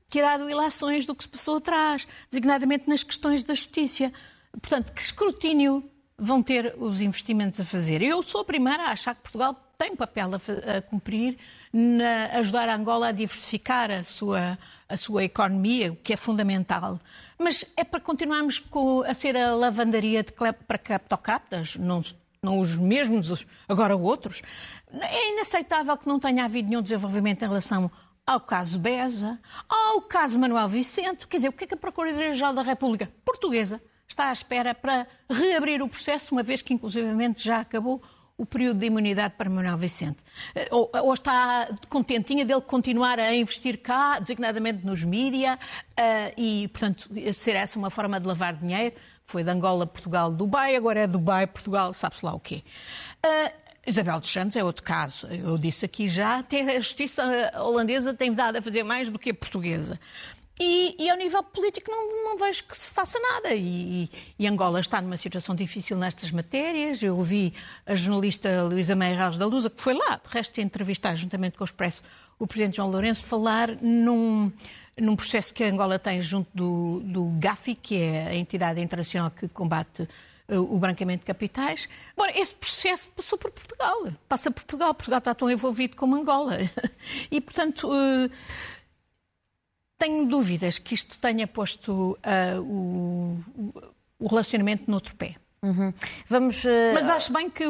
tirado 0.09 0.49
ilações 0.49 1.05
do 1.05 1.15
que 1.15 1.23
se 1.23 1.29
passou 1.29 1.57
atrás, 1.57 2.07
designadamente 2.29 2.89
nas 2.89 3.03
questões 3.03 3.43
da 3.43 3.53
justiça. 3.53 4.11
Portanto, 4.51 4.91
que 4.93 5.01
escrutínio 5.01 5.83
vão 6.17 6.41
ter 6.41 6.75
os 6.77 6.99
investimentos 6.99 7.59
a 7.59 7.65
fazer? 7.65 8.01
Eu 8.01 8.21
sou 8.23 8.41
a 8.41 8.45
primeira 8.45 8.83
a 8.83 8.91
achar 8.91 9.15
que 9.15 9.21
Portugal 9.21 9.68
tem 9.79 9.95
papel 9.95 10.31
a, 10.33 10.77
a 10.77 10.81
cumprir 10.81 11.37
na 11.71 12.25
ajudar 12.39 12.67
a 12.67 12.75
Angola 12.75 13.07
a 13.07 13.11
diversificar 13.13 13.89
a 13.89 14.03
sua, 14.03 14.59
a 14.89 14.97
sua 14.97 15.23
economia, 15.23 15.93
o 15.93 15.95
que 15.95 16.11
é 16.11 16.17
fundamental. 16.17 16.99
Mas 17.37 17.63
é 17.77 17.85
para 17.85 18.01
continuarmos 18.01 18.59
com, 18.59 19.03
a 19.03 19.13
ser 19.13 19.37
a 19.37 19.55
lavandaria 19.55 20.21
de, 20.21 20.33
para 20.33 20.53
não, 21.79 22.03
não 22.43 22.59
os 22.59 22.75
mesmos, 22.75 23.45
agora 23.69 23.95
outros. 23.95 24.41
É 24.91 25.31
inaceitável 25.31 25.95
que 25.95 26.09
não 26.09 26.19
tenha 26.19 26.43
havido 26.43 26.67
nenhum 26.67 26.81
desenvolvimento 26.81 27.43
em 27.43 27.47
relação 27.47 27.89
ao 28.27 28.41
caso 28.41 28.77
Beza, 28.77 29.39
ao 29.69 30.01
caso 30.01 30.37
Manuel 30.37 30.67
Vicente. 30.67 31.25
Quer 31.25 31.37
dizer, 31.37 31.47
o 31.47 31.53
que 31.53 31.63
é 31.63 31.67
que 31.67 31.73
a 31.75 31.77
Procuradoria-Geral 31.77 32.53
da 32.53 32.63
República 32.63 33.09
Portuguesa 33.23 33.81
está 34.05 34.27
à 34.27 34.33
espera 34.33 34.75
para 34.75 35.07
reabrir 35.29 35.81
o 35.81 35.87
processo, 35.87 36.35
uma 36.35 36.43
vez 36.43 36.61
que, 36.61 36.73
inclusivamente, 36.73 37.41
já 37.41 37.61
acabou 37.61 38.03
o 38.39 38.45
período 38.45 38.79
de 38.79 38.85
imunidade 38.85 39.33
para 39.37 39.49
Manuel 39.49 39.77
Vicente? 39.77 40.17
Eh, 40.55 40.67
ou, 40.71 40.89
ou, 40.93 41.13
está 41.13 41.67
contentinha 41.89 42.45
dele 42.45 42.61
continuar 42.61 43.19
a 43.19 43.35
investir 43.35 43.79
cá, 43.79 44.17
designadamente 44.17 44.85
nos 44.85 45.03
mídia, 45.03 45.59
uh, 45.91 46.33
e, 46.37 46.69
portanto, 46.69 47.09
ser 47.33 47.55
essa 47.55 47.77
uma 47.77 47.89
forma 47.89 48.19
de 48.19 48.25
lavar 48.25 48.53
dinheiro? 48.53 48.95
Foi 49.25 49.43
de 49.43 49.51
Angola, 49.51 49.85
Portugal, 49.85 50.31
Dubai, 50.31 50.75
agora 50.75 51.01
é 51.01 51.07
Dubai, 51.07 51.45
Portugal, 51.45 51.93
sabe-se 51.93 52.25
lá 52.25 52.33
o 52.33 52.39
quê. 52.39 52.63
Uh, 53.25 53.69
Isabel 53.85 54.19
dos 54.19 54.31
Santos 54.31 54.55
é 54.55 54.63
outro 54.63 54.83
caso. 54.83 55.27
Eu 55.27 55.57
disse 55.57 55.83
aqui 55.83 56.07
já, 56.07 56.39
até 56.39 56.61
a 56.61 56.79
justiça 56.79 57.51
holandesa 57.55 58.13
tem 58.13 58.31
dado 58.31 58.57
a 58.57 58.61
fazer 58.61 58.83
mais 58.83 59.09
do 59.09 59.17
que 59.17 59.31
a 59.31 59.33
portuguesa. 59.33 59.99
E, 60.61 60.93
e, 60.99 61.09
ao 61.09 61.15
nível 61.15 61.41
político 61.41 61.89
não, 61.89 62.25
não 62.25 62.37
vejo 62.37 62.65
que 62.65 62.77
se 62.77 62.89
faça 62.89 63.17
nada. 63.17 63.55
E, 63.55 64.09
e, 64.37 64.45
Angola 64.45 64.81
está 64.81 65.01
numa 65.01 65.15
situação 65.15 65.55
difícil 65.55 65.95
nestas 65.95 66.31
matérias. 66.31 67.01
Eu 67.01 67.15
ouvi 67.15 67.53
a 67.85 67.95
jornalista 67.95 68.63
Luísa 68.63 68.93
Meirelles 68.93 69.37
da 69.37 69.45
Lusa, 69.45 69.69
que 69.69 69.79
foi 69.79 69.93
lá, 69.93 70.19
de 70.21 70.29
resto, 70.29 70.59
entrevistar 70.59 71.15
juntamente 71.15 71.57
com 71.57 71.63
o 71.63 71.65
Expresso 71.65 72.03
o 72.37 72.45
Presidente 72.45 72.75
João 72.75 72.89
Lourenço, 72.91 73.25
falar 73.25 73.69
num, 73.81 74.51
num 74.97 75.15
processo 75.15 75.53
que 75.53 75.63
Angola 75.63 75.97
tem 75.97 76.21
junto 76.21 76.49
do, 76.53 76.99
do 77.05 77.25
GAFI, 77.39 77.75
que 77.75 78.01
é 78.01 78.27
a 78.27 78.35
entidade 78.35 78.81
internacional 78.81 79.31
que 79.31 79.47
combate 79.47 80.07
uh, 80.49 80.75
o 80.75 80.77
branqueamento 80.77 81.21
de 81.21 81.25
capitais. 81.25 81.87
Bom, 82.17 82.25
esse 82.35 82.53
processo 82.53 83.07
passou 83.15 83.37
por 83.37 83.51
Portugal. 83.51 84.11
Passa 84.27 84.51
por 84.51 84.63
Portugal. 84.63 84.93
Portugal 84.93 85.19
está 85.19 85.33
tão 85.33 85.49
envolvido 85.49 85.95
como 85.95 86.17
Angola. 86.17 86.57
E, 87.31 87.39
portanto... 87.39 87.89
Tenho 89.99 90.25
dúvidas 90.25 90.79
que 90.79 90.95
isto 90.95 91.17
tenha 91.19 91.45
posto 91.45 92.17
uh, 92.25 92.61
o, 92.61 93.43
o, 94.17 94.27
relacionamento 94.27 94.89
noutro 94.89 95.13
pé. 95.15 95.35
Uhum. 95.61 95.93
Vamos, 96.27 96.63
uh... 96.63 96.69
Mas 96.93 97.09
acho 97.09 97.33
bem 97.33 97.49
que, 97.49 97.65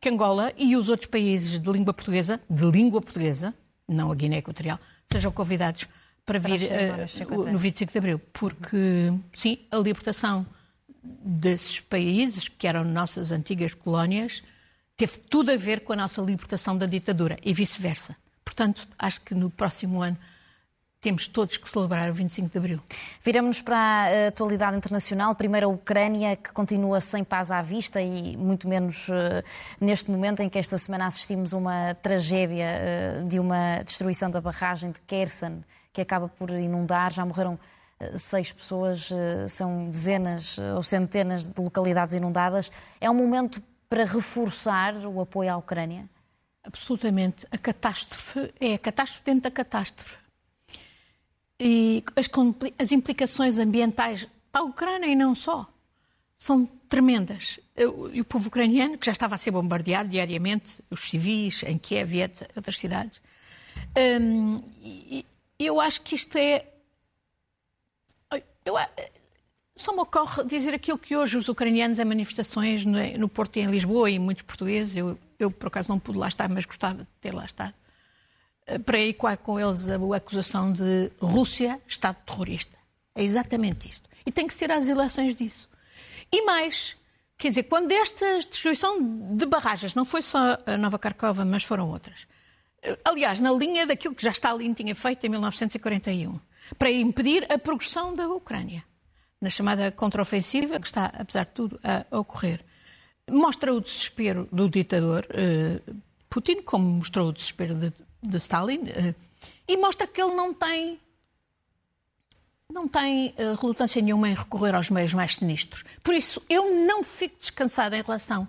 que 0.00 0.08
Angola 0.08 0.50
e 0.56 0.74
os 0.74 0.88
outros 0.88 1.08
países 1.08 1.60
de 1.60 1.70
língua 1.70 1.92
portuguesa, 1.92 2.40
de 2.48 2.64
língua 2.64 3.02
portuguesa, 3.02 3.54
não 3.86 4.10
a 4.10 4.14
Guiné 4.14 4.38
Equatorial, 4.38 4.80
sejam 5.12 5.30
convidados 5.30 5.86
para, 6.24 6.40
para 6.40 6.56
vir 6.56 6.70
uh, 6.70 7.52
no 7.52 7.58
25 7.58 7.92
de 7.92 7.98
Abril, 7.98 8.18
porque, 8.32 9.12
sim, 9.34 9.58
a 9.70 9.76
libertação 9.76 10.46
desses 11.02 11.80
países, 11.80 12.48
que 12.48 12.66
eram 12.66 12.82
nossas 12.82 13.30
antigas 13.30 13.74
colónias, 13.74 14.42
teve 14.96 15.18
tudo 15.18 15.52
a 15.52 15.56
ver 15.56 15.80
com 15.80 15.92
a 15.92 15.96
nossa 15.96 16.22
libertação 16.22 16.76
da 16.76 16.86
ditadura 16.86 17.36
e 17.44 17.52
vice-versa. 17.52 18.16
Portanto, 18.44 18.88
acho 18.98 19.20
que 19.20 19.34
no 19.34 19.50
próximo 19.50 20.02
ano 20.02 20.16
temos 21.00 21.28
todos 21.28 21.56
que 21.56 21.68
celebrar 21.68 22.10
o 22.10 22.12
25 22.12 22.48
de 22.48 22.58
Abril. 22.58 22.80
Viramos 23.22 23.62
para 23.62 23.76
a 23.76 24.28
atualidade 24.28 24.76
internacional. 24.76 25.34
Primeiro 25.34 25.66
a 25.66 25.70
Ucrânia, 25.70 26.36
que 26.36 26.50
continua 26.52 27.00
sem 27.00 27.22
paz 27.22 27.50
à 27.50 27.62
vista 27.62 28.00
e 28.00 28.36
muito 28.36 28.68
menos 28.68 29.08
uh, 29.08 29.12
neste 29.80 30.10
momento 30.10 30.42
em 30.42 30.48
que 30.48 30.58
esta 30.58 30.76
semana 30.76 31.06
assistimos 31.06 31.54
a 31.54 31.56
uma 31.56 31.94
tragédia 31.94 32.66
uh, 33.22 33.28
de 33.28 33.38
uma 33.38 33.80
destruição 33.84 34.30
da 34.30 34.40
barragem 34.40 34.90
de 34.90 35.00
Kherson, 35.02 35.62
que 35.92 36.00
acaba 36.00 36.28
por 36.28 36.50
inundar. 36.50 37.12
Já 37.12 37.24
morreram 37.24 37.54
uh, 37.54 38.18
seis 38.18 38.50
pessoas, 38.52 39.08
são 39.48 39.88
dezenas 39.88 40.58
ou 40.74 40.82
centenas 40.82 41.46
de 41.46 41.62
localidades 41.62 42.14
inundadas. 42.14 42.72
É 43.00 43.08
um 43.08 43.14
momento 43.14 43.62
para 43.88 44.04
reforçar 44.04 44.94
o 45.06 45.20
apoio 45.20 45.52
à 45.52 45.56
Ucrânia? 45.56 46.08
Absolutamente. 46.64 47.46
A 47.52 47.56
catástrofe 47.56 48.52
é 48.60 48.74
a 48.74 48.78
catástrofe 48.78 49.24
dentro 49.24 49.42
da 49.42 49.50
catástrofe 49.50 50.27
e 51.58 52.04
as, 52.14 52.28
as 52.78 52.92
implicações 52.92 53.58
ambientais 53.58 54.28
para 54.52 54.62
a 54.62 54.64
Ucrânia 54.64 55.06
e 55.06 55.14
não 55.14 55.34
só 55.34 55.66
são 56.38 56.66
tremendas. 56.88 57.58
E 58.14 58.20
o 58.20 58.24
povo 58.24 58.48
ucraniano, 58.48 58.96
que 58.96 59.06
já 59.06 59.12
estava 59.12 59.34
a 59.34 59.38
ser 59.38 59.50
bombardeado 59.50 60.08
diariamente, 60.08 60.80
os 60.90 61.10
civis 61.10 61.62
em 61.64 61.76
Kiev 61.76 62.14
e 62.14 62.22
outras 62.56 62.78
cidades. 62.78 63.20
Um, 64.20 64.62
eu 65.58 65.80
acho 65.80 66.00
que 66.02 66.14
isto 66.14 66.38
é. 66.38 66.64
Eu, 68.64 68.76
só 69.76 69.92
me 69.92 70.00
ocorre 70.00 70.44
dizer 70.44 70.74
aquilo 70.74 70.98
que 70.98 71.16
hoje 71.16 71.36
os 71.36 71.48
ucranianos 71.48 71.98
em 71.98 72.04
manifestações 72.04 72.84
no 72.84 73.28
Porto 73.28 73.56
e 73.56 73.60
em 73.60 73.66
Lisboa 73.66 74.10
e 74.10 74.18
muitos 74.18 74.42
portugueses, 74.42 74.96
eu, 74.96 75.18
eu 75.38 75.50
por 75.50 75.68
acaso 75.68 75.88
não 75.88 75.98
pude 75.98 76.18
lá 76.18 76.28
estar, 76.28 76.48
mas 76.48 76.64
gostava 76.64 77.02
de 77.02 77.08
ter 77.20 77.32
lá 77.32 77.44
estado, 77.44 77.74
para 78.84 79.00
ecoar 79.00 79.38
com 79.38 79.58
eles 79.58 79.88
a, 79.88 80.16
acusação 80.16 80.72
de 80.72 81.10
Rússia, 81.20 81.80
Estado 81.86 82.16
terrorista. 82.26 82.76
É 83.14 83.22
exatamente 83.22 83.88
isso. 83.88 84.02
E 84.26 84.32
tem 84.32 84.46
que 84.46 84.54
ser 84.54 84.70
as 84.70 84.88
eleições 84.88 85.34
disso. 85.34 85.68
E 86.30 86.42
mais, 86.44 86.96
quer 87.38 87.48
dizer, 87.48 87.62
quando 87.64 87.90
esta 87.92 88.38
destruição 88.38 88.98
de 89.34 89.46
barragens, 89.46 89.94
não 89.94 90.04
foi 90.04 90.22
só 90.22 90.58
a 90.66 90.76
Nova 90.76 90.98
Carcova, 90.98 91.44
mas 91.44 91.64
foram 91.64 91.88
outras. 91.88 92.26
Eh, 92.82 92.98
aliás, 93.04 93.40
na 93.40 93.50
linha 93.52 93.86
daquilo 93.86 94.14
que 94.14 94.22
já 94.22 94.30
Stalin 94.30 94.74
tinha 94.74 94.94
feito 94.94 95.24
em 95.24 95.30
1941, 95.30 96.38
para 96.78 96.90
impedir 96.90 97.50
a 97.50 97.58
progressão 97.58 98.14
da 98.14 98.28
Ucrânia, 98.28 98.84
na 99.40 99.48
chamada 99.48 99.90
contraofensiva, 99.90 100.78
que 100.78 100.86
está, 100.86 101.06
apesar 101.06 101.44
de 101.44 101.52
tudo, 101.52 101.80
a 101.82 102.18
ocorrer. 102.18 102.64
Mostra 103.30 103.72
o 103.72 103.80
desespero 103.80 104.48
do 104.52 104.68
ditador 104.68 105.26
uh, 105.30 105.96
Putin, 106.28 106.62
como 106.62 106.84
mostrou 106.84 107.28
o 107.28 107.32
desespero 107.32 107.74
de, 107.74 107.92
de 108.22 108.36
Stalin, 108.38 108.82
uh, 108.82 109.14
e 109.66 109.76
mostra 109.76 110.06
que 110.06 110.20
ele 110.20 110.34
não 110.34 110.52
tem 110.52 111.00
não 112.70 112.86
tem 112.86 113.28
uh, 113.30 113.58
relutância 113.60 114.00
nenhuma 114.02 114.28
em 114.28 114.34
recorrer 114.34 114.74
aos 114.74 114.90
meios 114.90 115.14
mais 115.14 115.36
sinistros. 115.36 115.84
Por 116.02 116.14
isso, 116.14 116.42
eu 116.50 116.84
não 116.86 117.02
fico 117.02 117.38
descansada 117.38 117.96
em 117.96 118.02
relação 118.02 118.46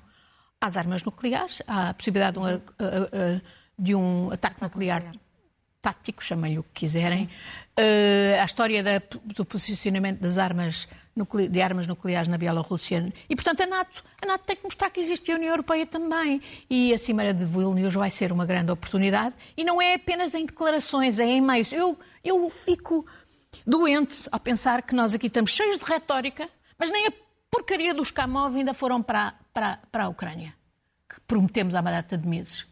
às 0.60 0.76
armas 0.76 1.04
nucleares, 1.04 1.62
à 1.66 1.94
possibilidade 1.94 2.34
de 2.34 2.40
um, 2.40 2.56
uh, 2.56 3.42
de 3.78 3.96
um 3.96 4.32
ataque 4.32 4.62
nuclear 4.62 5.04
tático, 5.82 6.24
chamem-lhe 6.24 6.60
o 6.60 6.64
que 6.64 6.82
quiserem, 6.82 7.30
à 8.42 8.44
história 8.44 8.84
da, 8.84 9.02
do 9.24 9.46
posicionamento 9.46 10.20
das 10.20 10.38
armas, 10.38 10.88
de 11.50 11.62
armas 11.62 11.88
nucleares 11.88 12.28
na 12.28 12.38
Bielorrússia. 12.38 13.12
E, 13.30 13.36
portanto, 13.36 13.62
a 13.62 13.66
NATO, 13.66 14.04
a 14.22 14.26
NATO 14.26 14.44
tem 14.46 14.56
que 14.56 14.64
mostrar 14.64 14.90
que 14.90 15.00
existe 15.00 15.32
a 15.32 15.36
União 15.36 15.50
Europeia 15.50 15.86
também. 15.86 16.42
E 16.70 16.94
a 16.94 16.98
Cimeira 16.98 17.34
de 17.34 17.46
Vilnius 17.46 17.94
vai 17.94 18.12
ser 18.12 18.32
uma 18.32 18.46
grande 18.46 18.72
oportunidade. 18.72 19.36
E 19.56 19.64
não 19.64 19.82
é 19.82 19.94
apenas 19.94 20.34
em 20.34 20.46
declarações, 20.46 21.20
é 21.20 21.26
em 21.26 21.42
meios. 21.42 21.72
Eu, 21.72 21.98
eu 22.24 22.50
fico 22.50 23.06
doente 23.66 24.28
ao 24.32 24.40
pensar 24.40 24.82
que 24.82 24.94
nós 24.94 25.14
aqui 25.14 25.28
estamos 25.28 25.52
cheios 25.52 25.78
de 25.78 25.86
retórica, 25.86 26.50
mas 26.78 26.90
nem 26.90 27.08
a 27.08 27.14
porcaria 27.50 27.94
dos 27.94 28.12
Kamov 28.12 28.56
ainda 28.56 28.74
foram 28.74 29.02
para, 29.02 29.36
para, 29.54 29.80
para 29.92 30.06
a 30.06 30.10
Ucrânia, 30.10 30.54
que 31.08 31.20
prometemos 31.22 31.74
há 31.76 31.82
uma 31.82 31.92
data 31.92 32.18
de 32.18 32.28
meses. 32.28 32.66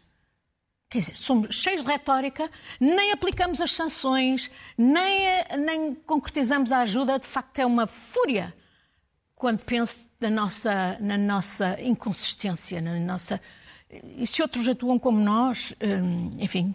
Quer 0.90 1.00
dizer, 1.00 1.16
somos 1.18 1.54
cheios 1.54 1.82
de 1.82 1.86
retórica, 1.86 2.50
nem 2.80 3.12
aplicamos 3.12 3.60
as 3.60 3.72
sanções, 3.72 4.50
nem, 4.76 5.44
nem 5.58 5.94
concretizamos 5.94 6.72
a 6.72 6.80
ajuda. 6.80 7.18
De 7.18 7.26
facto, 7.26 7.58
é 7.58 7.66
uma 7.66 7.86
fúria 7.86 8.54
quando 9.34 9.60
penso 9.64 10.08
na 10.18 10.30
nossa, 10.30 10.98
na 10.98 11.18
nossa 11.18 11.78
inconsistência, 11.82 12.80
na 12.80 12.98
nossa. 12.98 13.40
E 13.90 14.26
se 14.26 14.40
outros 14.40 14.66
atuam 14.66 14.98
como 14.98 15.20
nós, 15.20 15.74
hum, 15.82 16.32
enfim, 16.38 16.74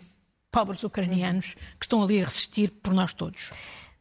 pobres 0.51 0.83
ucranianos 0.83 1.55
que 1.79 1.85
estão 1.85 2.03
ali 2.03 2.21
a 2.21 2.25
resistir 2.25 2.69
por 2.69 2.93
nós 2.93 3.13
todos. 3.13 3.49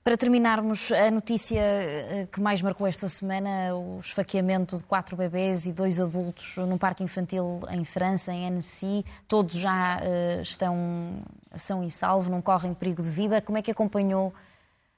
Para 0.04 0.16
terminarmos, 0.16 0.90
a 0.90 1.12
notícia 1.12 1.60
eh, 1.60 2.26
que 2.32 2.40
mais 2.40 2.60
marcou 2.60 2.88
esta 2.88 3.06
semana, 3.06 3.72
o 3.72 4.00
esfaqueamento 4.00 4.76
de 4.76 4.82
quatro 4.82 5.16
bebês 5.16 5.64
e 5.64 5.72
dois 5.72 6.00
adultos 6.00 6.56
num 6.56 6.76
parque 6.76 7.04
infantil 7.04 7.60
em 7.70 7.84
França, 7.84 8.32
em 8.32 8.48
Annecy. 8.48 9.04
Todos 9.28 9.54
já 9.54 9.98
uh, 9.98 10.42
estão 10.42 11.22
são 11.54 11.84
e 11.84 11.90
salvo, 11.90 12.28
não 12.30 12.42
correm 12.42 12.74
perigo 12.74 13.00
de 13.00 13.10
vida. 13.10 13.40
Como 13.40 13.58
é 13.58 13.62
que 13.62 13.70
acompanhou? 13.70 14.34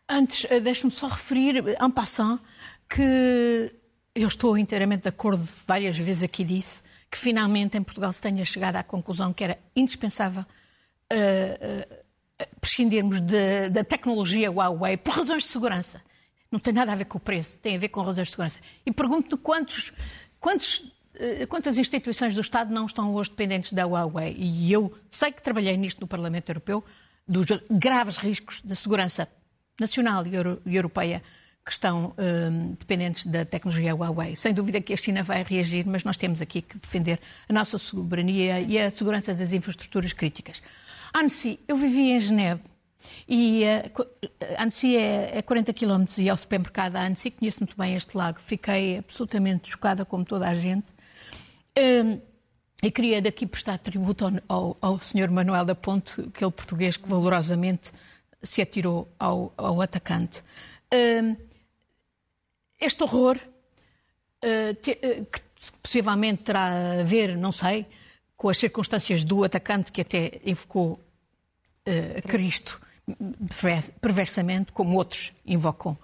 Antes, 0.08 0.46
eh, 0.50 0.58
deixe-me 0.58 0.90
só 0.90 1.06
referir, 1.08 1.62
en 1.80 1.90
passant, 1.90 2.40
que 2.88 3.74
eu 4.14 4.28
estou 4.28 4.56
inteiramente 4.56 5.02
de 5.02 5.08
acordo, 5.10 5.46
várias 5.66 5.98
vezes 5.98 6.22
aqui 6.22 6.44
disse, 6.44 6.82
que 7.10 7.18
finalmente 7.18 7.76
em 7.76 7.82
Portugal 7.82 8.12
se 8.12 8.22
tenha 8.22 8.44
chegado 8.44 8.76
à 8.76 8.82
conclusão 8.82 9.34
que 9.34 9.44
era 9.44 9.58
indispensável 9.76 10.42
uh, 10.42 11.16
uh, 11.16 12.03
prescindirmos 12.60 13.20
de, 13.20 13.70
da 13.70 13.84
tecnologia 13.84 14.50
Huawei 14.50 14.96
por 14.96 15.14
razões 15.14 15.44
de 15.44 15.48
segurança. 15.48 16.02
Não 16.50 16.58
tem 16.58 16.72
nada 16.72 16.92
a 16.92 16.94
ver 16.94 17.06
com 17.06 17.18
o 17.18 17.20
preço, 17.20 17.58
tem 17.58 17.76
a 17.76 17.78
ver 17.78 17.88
com 17.88 18.00
razões 18.00 18.28
de 18.28 18.30
segurança. 18.30 18.60
E 18.86 18.92
pergunto 18.92 19.36
quantos, 19.36 19.92
quantos, 20.38 20.92
eh, 21.14 21.46
quantas 21.46 21.78
instituições 21.78 22.34
do 22.34 22.40
Estado 22.40 22.72
não 22.72 22.86
estão 22.86 23.12
hoje 23.14 23.30
dependentes 23.30 23.72
da 23.72 23.84
Huawei. 23.84 24.34
E 24.38 24.72
eu 24.72 24.96
sei 25.10 25.32
que 25.32 25.42
trabalhei 25.42 25.76
nisto 25.76 26.00
no 26.00 26.06
Parlamento 26.06 26.48
Europeu, 26.50 26.84
dos 27.26 27.46
graves 27.70 28.18
riscos 28.18 28.60
da 28.62 28.74
segurança 28.74 29.26
nacional 29.80 30.26
e, 30.26 30.34
euro, 30.34 30.62
europeia 30.64 31.22
que 31.64 31.72
estão 31.72 32.14
um, 32.18 32.72
dependentes 32.72 33.24
da 33.24 33.44
tecnologia 33.44 33.94
Huawei. 33.94 34.36
Sem 34.36 34.52
dúvida 34.52 34.80
que 34.82 34.92
a 34.92 34.96
China 34.96 35.22
vai 35.22 35.42
reagir, 35.42 35.86
mas 35.86 36.04
nós 36.04 36.16
temos 36.16 36.42
aqui 36.42 36.60
que 36.60 36.76
defender 36.76 37.18
a 37.48 37.52
nossa 37.52 37.78
soberania 37.78 38.60
e 38.60 38.78
a 38.78 38.90
segurança 38.90 39.32
das 39.32 39.52
infraestruturas 39.52 40.12
críticas. 40.12 40.62
Annecy, 41.14 41.60
eu 41.68 41.76
vivi 41.76 42.10
em 42.10 42.18
Genebra 42.20 42.64
e 43.28 43.62
uh, 43.64 44.06
Annecy 44.58 44.96
é, 44.96 45.38
é 45.38 45.42
40 45.42 45.72
km 45.72 46.04
e 46.18 46.28
ao 46.28 46.36
supermercado 46.36 46.96
Annecy, 46.96 47.30
conheço 47.30 47.60
muito 47.60 47.76
bem 47.76 47.94
este 47.94 48.16
lago, 48.16 48.40
fiquei 48.40 48.98
absolutamente 48.98 49.70
chocada 49.70 50.04
como 50.04 50.24
toda 50.24 50.48
a 50.48 50.54
gente. 50.54 50.88
Uh, 51.78 52.20
e 52.82 52.90
queria 52.90 53.22
daqui 53.22 53.46
prestar 53.46 53.78
tributo 53.78 54.26
ao, 54.46 54.76
ao, 54.80 55.00
Sr. 55.00 55.30
Manuel 55.30 55.64
da 55.64 55.74
Ponte, 55.74 56.20
aquele 56.20 56.50
português 56.50 56.96
que 56.96 57.08
valorosamente 57.08 57.92
se 58.42 58.60
atirou 58.60 59.08
ao, 59.18 59.54
ao 59.56 59.80
atacante. 59.80 60.42
Uh, 60.92 61.36
este 62.78 63.02
horror, 63.02 63.38
uh, 63.38 64.74
te, 64.82 64.90
uh, 64.90 65.24
que 65.24 65.40
possivelmente 65.82 66.42
terá 66.42 67.00
a 67.00 67.02
ver, 67.04 67.38
não 67.38 67.52
sei, 67.52 67.86
com 68.36 68.50
as 68.50 68.58
circunstâncias 68.58 69.24
do 69.24 69.44
atacante 69.44 69.90
que 69.90 70.02
até 70.02 70.40
invocou 70.44 71.00
uh, 71.88 72.28
Cristo 72.28 72.80
perversamente, 74.00 74.72
como 74.72 74.96
outros 74.96 75.32
invocam 75.44 75.98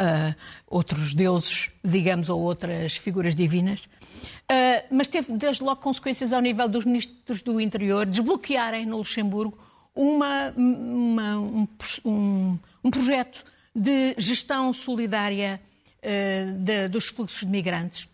uh, 0.00 0.34
outros 0.66 1.14
deuses, 1.14 1.70
digamos, 1.82 2.28
ou 2.28 2.40
outras 2.40 2.96
figuras 2.96 3.34
divinas. 3.34 3.80
Uh, 3.80 4.84
mas 4.90 5.08
teve 5.08 5.36
desde 5.36 5.62
logo 5.62 5.80
consequências 5.80 6.32
ao 6.32 6.40
nível 6.40 6.68
dos 6.68 6.84
ministros 6.84 7.42
do 7.42 7.60
interior 7.60 8.06
desbloquearem 8.06 8.86
no 8.86 8.98
Luxemburgo 8.98 9.58
uma, 9.94 10.52
uma, 10.56 11.38
um, 11.38 11.68
um, 12.04 12.58
um, 12.82 12.90
projeto 12.90 13.44
de 13.74 14.14
gestão 14.18 14.72
solidária 14.72 15.60
uh, 16.02 16.52
de, 16.52 16.88
dos 16.88 17.08
fluxos 17.08 17.40
de 17.40 17.46
migrantes 17.46 18.08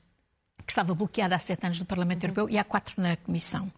que 0.67 0.73
estava 0.73 0.95
bloqueado 0.95 1.35
há 1.35 1.39
sete 1.39 1.65
anos 1.67 1.81
no 1.81 1.87
Parlamento 1.87 2.23
Europeu 2.23 2.49
e 2.49 2.59
há 2.59 2.63
quatro 2.63 2.95
na 3.01 3.17
Comissão, 3.17 3.73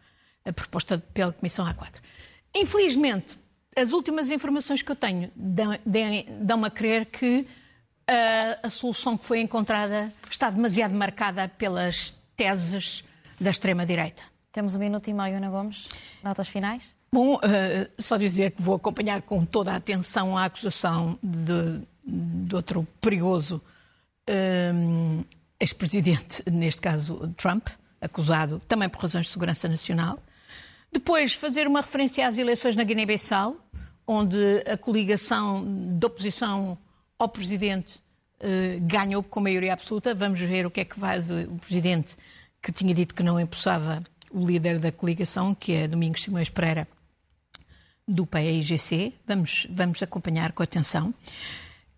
a 0.45 0.53
proposta 0.53 0.99
pela 0.99 1.33
Comissão 1.33 1.65
há 1.65 1.73
quatro. 1.73 2.03
Infelizmente, 2.55 3.39
as 3.77 3.93
últimas 3.93 4.31
informações 4.31 4.83
que 4.83 4.91
eu 4.91 4.97
tenho 4.97 5.31
dão-me 5.35 6.67
a 6.67 6.71
crer 6.71 7.07
que 7.07 7.47
a, 8.07 8.13
eh, 8.13 8.59
a 8.65 8.71
solução 8.71 9.17
que 9.17 9.25
foi 9.25 9.41
encontrada 9.41 10.13
está 10.31 10.51
demasiado 10.51 10.95
marcada 10.95 11.49
pelas 11.49 12.15
teses 12.37 13.05
da 13.41 13.51
extrema-direita. 13.51 14.23
Temos 14.53 14.75
um 14.75 14.79
minuto 14.79 15.09
e 15.09 15.15
meio, 15.15 15.37
Ana 15.37 15.49
Gomes. 15.49 15.85
Notas 16.23 16.49
finais? 16.49 16.83
Bom, 17.11 17.37
uh, 17.37 17.41
só 17.99 18.17
dizer 18.17 18.53
que 18.53 18.63
vou 18.63 18.75
acompanhar 18.75 19.23
com 19.23 19.45
toda 19.45 19.73
a 19.73 19.77
atenção 19.77 20.37
a 20.37 20.45
acusação 20.45 21.19
de, 21.23 21.83
de 22.05 22.55
outro 22.55 22.87
perigoso 23.01 23.63
uh, 24.29 25.25
ex-presidente, 25.61 26.43
neste 26.51 26.81
caso 26.81 27.33
Trump, 27.37 27.69
acusado 28.01 28.61
também 28.67 28.89
por 28.89 29.01
razões 29.01 29.27
de 29.27 29.33
segurança 29.33 29.69
nacional. 29.69 30.19
Depois, 30.93 31.33
fazer 31.33 31.67
uma 31.67 31.81
referência 31.81 32.27
às 32.29 32.37
eleições 32.37 32.77
na 32.77 32.85
Guiné-Bissau, 32.85 33.57
onde 34.07 34.63
a 34.71 34.77
coligação 34.77 35.65
de 35.99 36.05
oposição 36.05 36.77
ao 37.19 37.29
presidente 37.29 38.03
eh, 38.41 38.79
ganhou 38.81 39.23
com 39.23 39.41
maioria 39.41 39.73
absoluta. 39.73 40.15
Vamos 40.15 40.41
ver 40.41 40.67
o 40.67 40.71
que 40.71 40.81
é 40.81 40.85
que 40.85 40.99
faz 40.99 41.31
o 41.31 41.47
presidente 41.61 42.17
que 42.61 42.73
tinha 42.73 42.93
dito 42.93 43.15
que 43.15 43.23
não 43.23 43.39
empossava 43.39 44.03
o 44.33 44.45
líder 44.45 44.79
da 44.79 44.91
coligação, 44.91 45.55
que 45.55 45.73
é 45.73 45.87
Domingos 45.87 46.23
Simões 46.23 46.49
Pereira, 46.49 46.89
do 48.07 48.27
PAIGC. 48.27 49.15
Vamos, 49.27 49.67
vamos 49.71 50.03
acompanhar 50.03 50.53
com 50.53 50.63
atenção. 50.63 51.15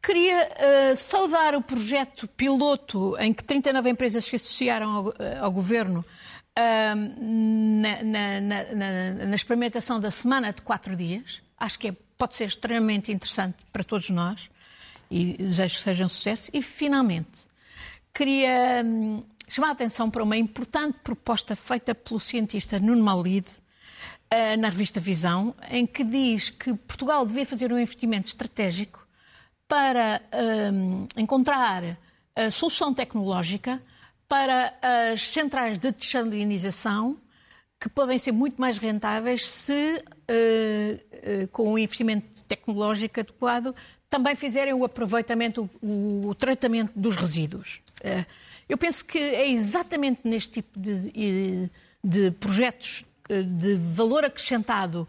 Queria 0.02 0.48
uh, 0.92 0.96
saudar 0.96 1.54
o 1.54 1.62
projeto 1.62 2.28
piloto 2.28 3.16
em 3.18 3.33
que 3.33 3.42
39 3.42 3.88
empresas 3.88 4.24
se 4.24 4.37
associaram 4.37 4.90
ao, 4.90 5.07
uh, 5.07 5.14
ao 5.40 5.50
governo 5.50 6.04
na, 6.56 8.02
na, 8.04 8.40
na, 8.40 9.26
na, 9.26 9.34
experimentação 9.34 9.98
da 9.98 10.10
semana 10.10 10.52
de 10.52 10.62
quatro 10.62 10.94
dias. 10.96 11.42
Acho 11.58 11.78
que 11.78 11.88
é, 11.88 11.96
pode 12.16 12.36
ser 12.36 12.48
extremamente 12.48 13.10
interessante 13.10 13.64
para 13.72 13.82
todos 13.82 14.10
nós 14.10 14.48
e 15.10 15.36
desejo 15.36 15.76
que 15.76 15.82
seja 15.82 16.04
um 16.04 16.08
sucesso. 16.08 16.50
E, 16.52 16.62
finalmente, 16.62 17.46
queria 18.12 18.82
hum, 18.84 19.22
chamar 19.48 19.68
a 19.68 19.72
atenção 19.72 20.08
para 20.10 20.22
uma 20.22 20.36
importante 20.36 20.98
proposta 21.02 21.56
feita 21.56 21.94
pelo 21.94 22.20
cientista 22.20 22.78
Nuno 22.78 23.02
Maulide 23.02 23.48
uh, 23.48 24.56
na 24.58 24.68
revista 24.68 25.00
Visão, 25.00 25.54
em 25.70 25.86
que 25.86 26.04
diz 26.04 26.50
que 26.50 26.74
Portugal 26.74 27.26
devia 27.26 27.46
fazer 27.46 27.72
um 27.72 27.78
investimento 27.78 28.28
estratégico 28.28 29.04
para 29.66 30.22
um, 30.72 31.06
encontrar 31.16 31.98
a 32.36 32.50
solução 32.50 32.92
tecnológica 32.92 33.82
para 34.35 34.75
as 35.12 35.31
centrais 35.31 35.79
de 35.79 35.92
desalinização 35.92 37.16
que 37.79 37.88
podem 37.88 38.18
ser 38.18 38.33
muito 38.33 38.61
mais 38.61 38.79
rentáveis 38.79 39.47
se, 39.47 39.73
uh, 39.73 41.44
uh, 41.44 41.49
com 41.53 41.73
o 41.73 41.79
investimento 41.79 42.42
tecnológico 42.42 43.20
adequado, 43.20 43.73
também 44.11 44.35
fizerem 44.35 44.75
o 44.75 44.85
aproveitamento, 44.85 45.70
o, 45.81 46.27
o 46.27 46.35
tratamento 46.35 46.90
dos 46.97 47.14
resíduos. 47.14 47.81
Uh, 48.01 48.27
eu 48.68 48.77
penso 48.77 49.05
que 49.05 49.18
é 49.18 49.49
exatamente 49.49 50.23
neste 50.25 50.51
tipo 50.55 50.81
de, 50.81 51.70
de 52.03 52.33
projetos 52.33 53.05
de 53.29 53.77
valor 53.77 54.25
acrescentado, 54.25 55.07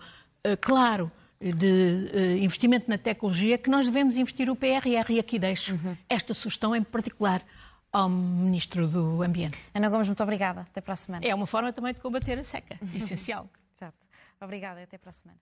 claro, 0.60 1.10
de 1.40 2.38
investimento 2.42 2.90
na 2.90 2.98
tecnologia, 2.98 3.58
que 3.58 3.70
nós 3.70 3.86
devemos 3.86 4.18
investir 4.18 4.50
o 4.50 4.56
PRR. 4.58 5.10
E 5.10 5.20
aqui 5.20 5.40
deixo 5.40 5.76
uhum. 5.76 5.96
esta 6.10 6.34
sugestão 6.34 6.76
em 6.76 6.84
particular 6.84 7.42
ao 7.96 8.10
Ministro 8.10 8.90
do 8.90 9.24
Ambiente. 9.24 9.58
Ana 9.74 9.88
Gomes, 9.88 10.08
muito 10.10 10.22
obrigada. 10.22 10.62
Até 10.62 10.82
para 10.82 10.94
a 10.94 10.98
semana. 10.98 11.26
É 11.26 11.34
uma 11.34 11.48
forma 11.48 11.72
também 11.72 11.94
de 11.94 12.02
combater 12.02 12.38
a 12.38 12.44
seca, 12.44 12.78
essencial. 12.94 13.50
Exato. 13.74 14.06
Obrigada, 14.42 14.84
até 14.84 14.98
para 14.98 15.12
a 15.12 15.14
semana. 15.14 15.40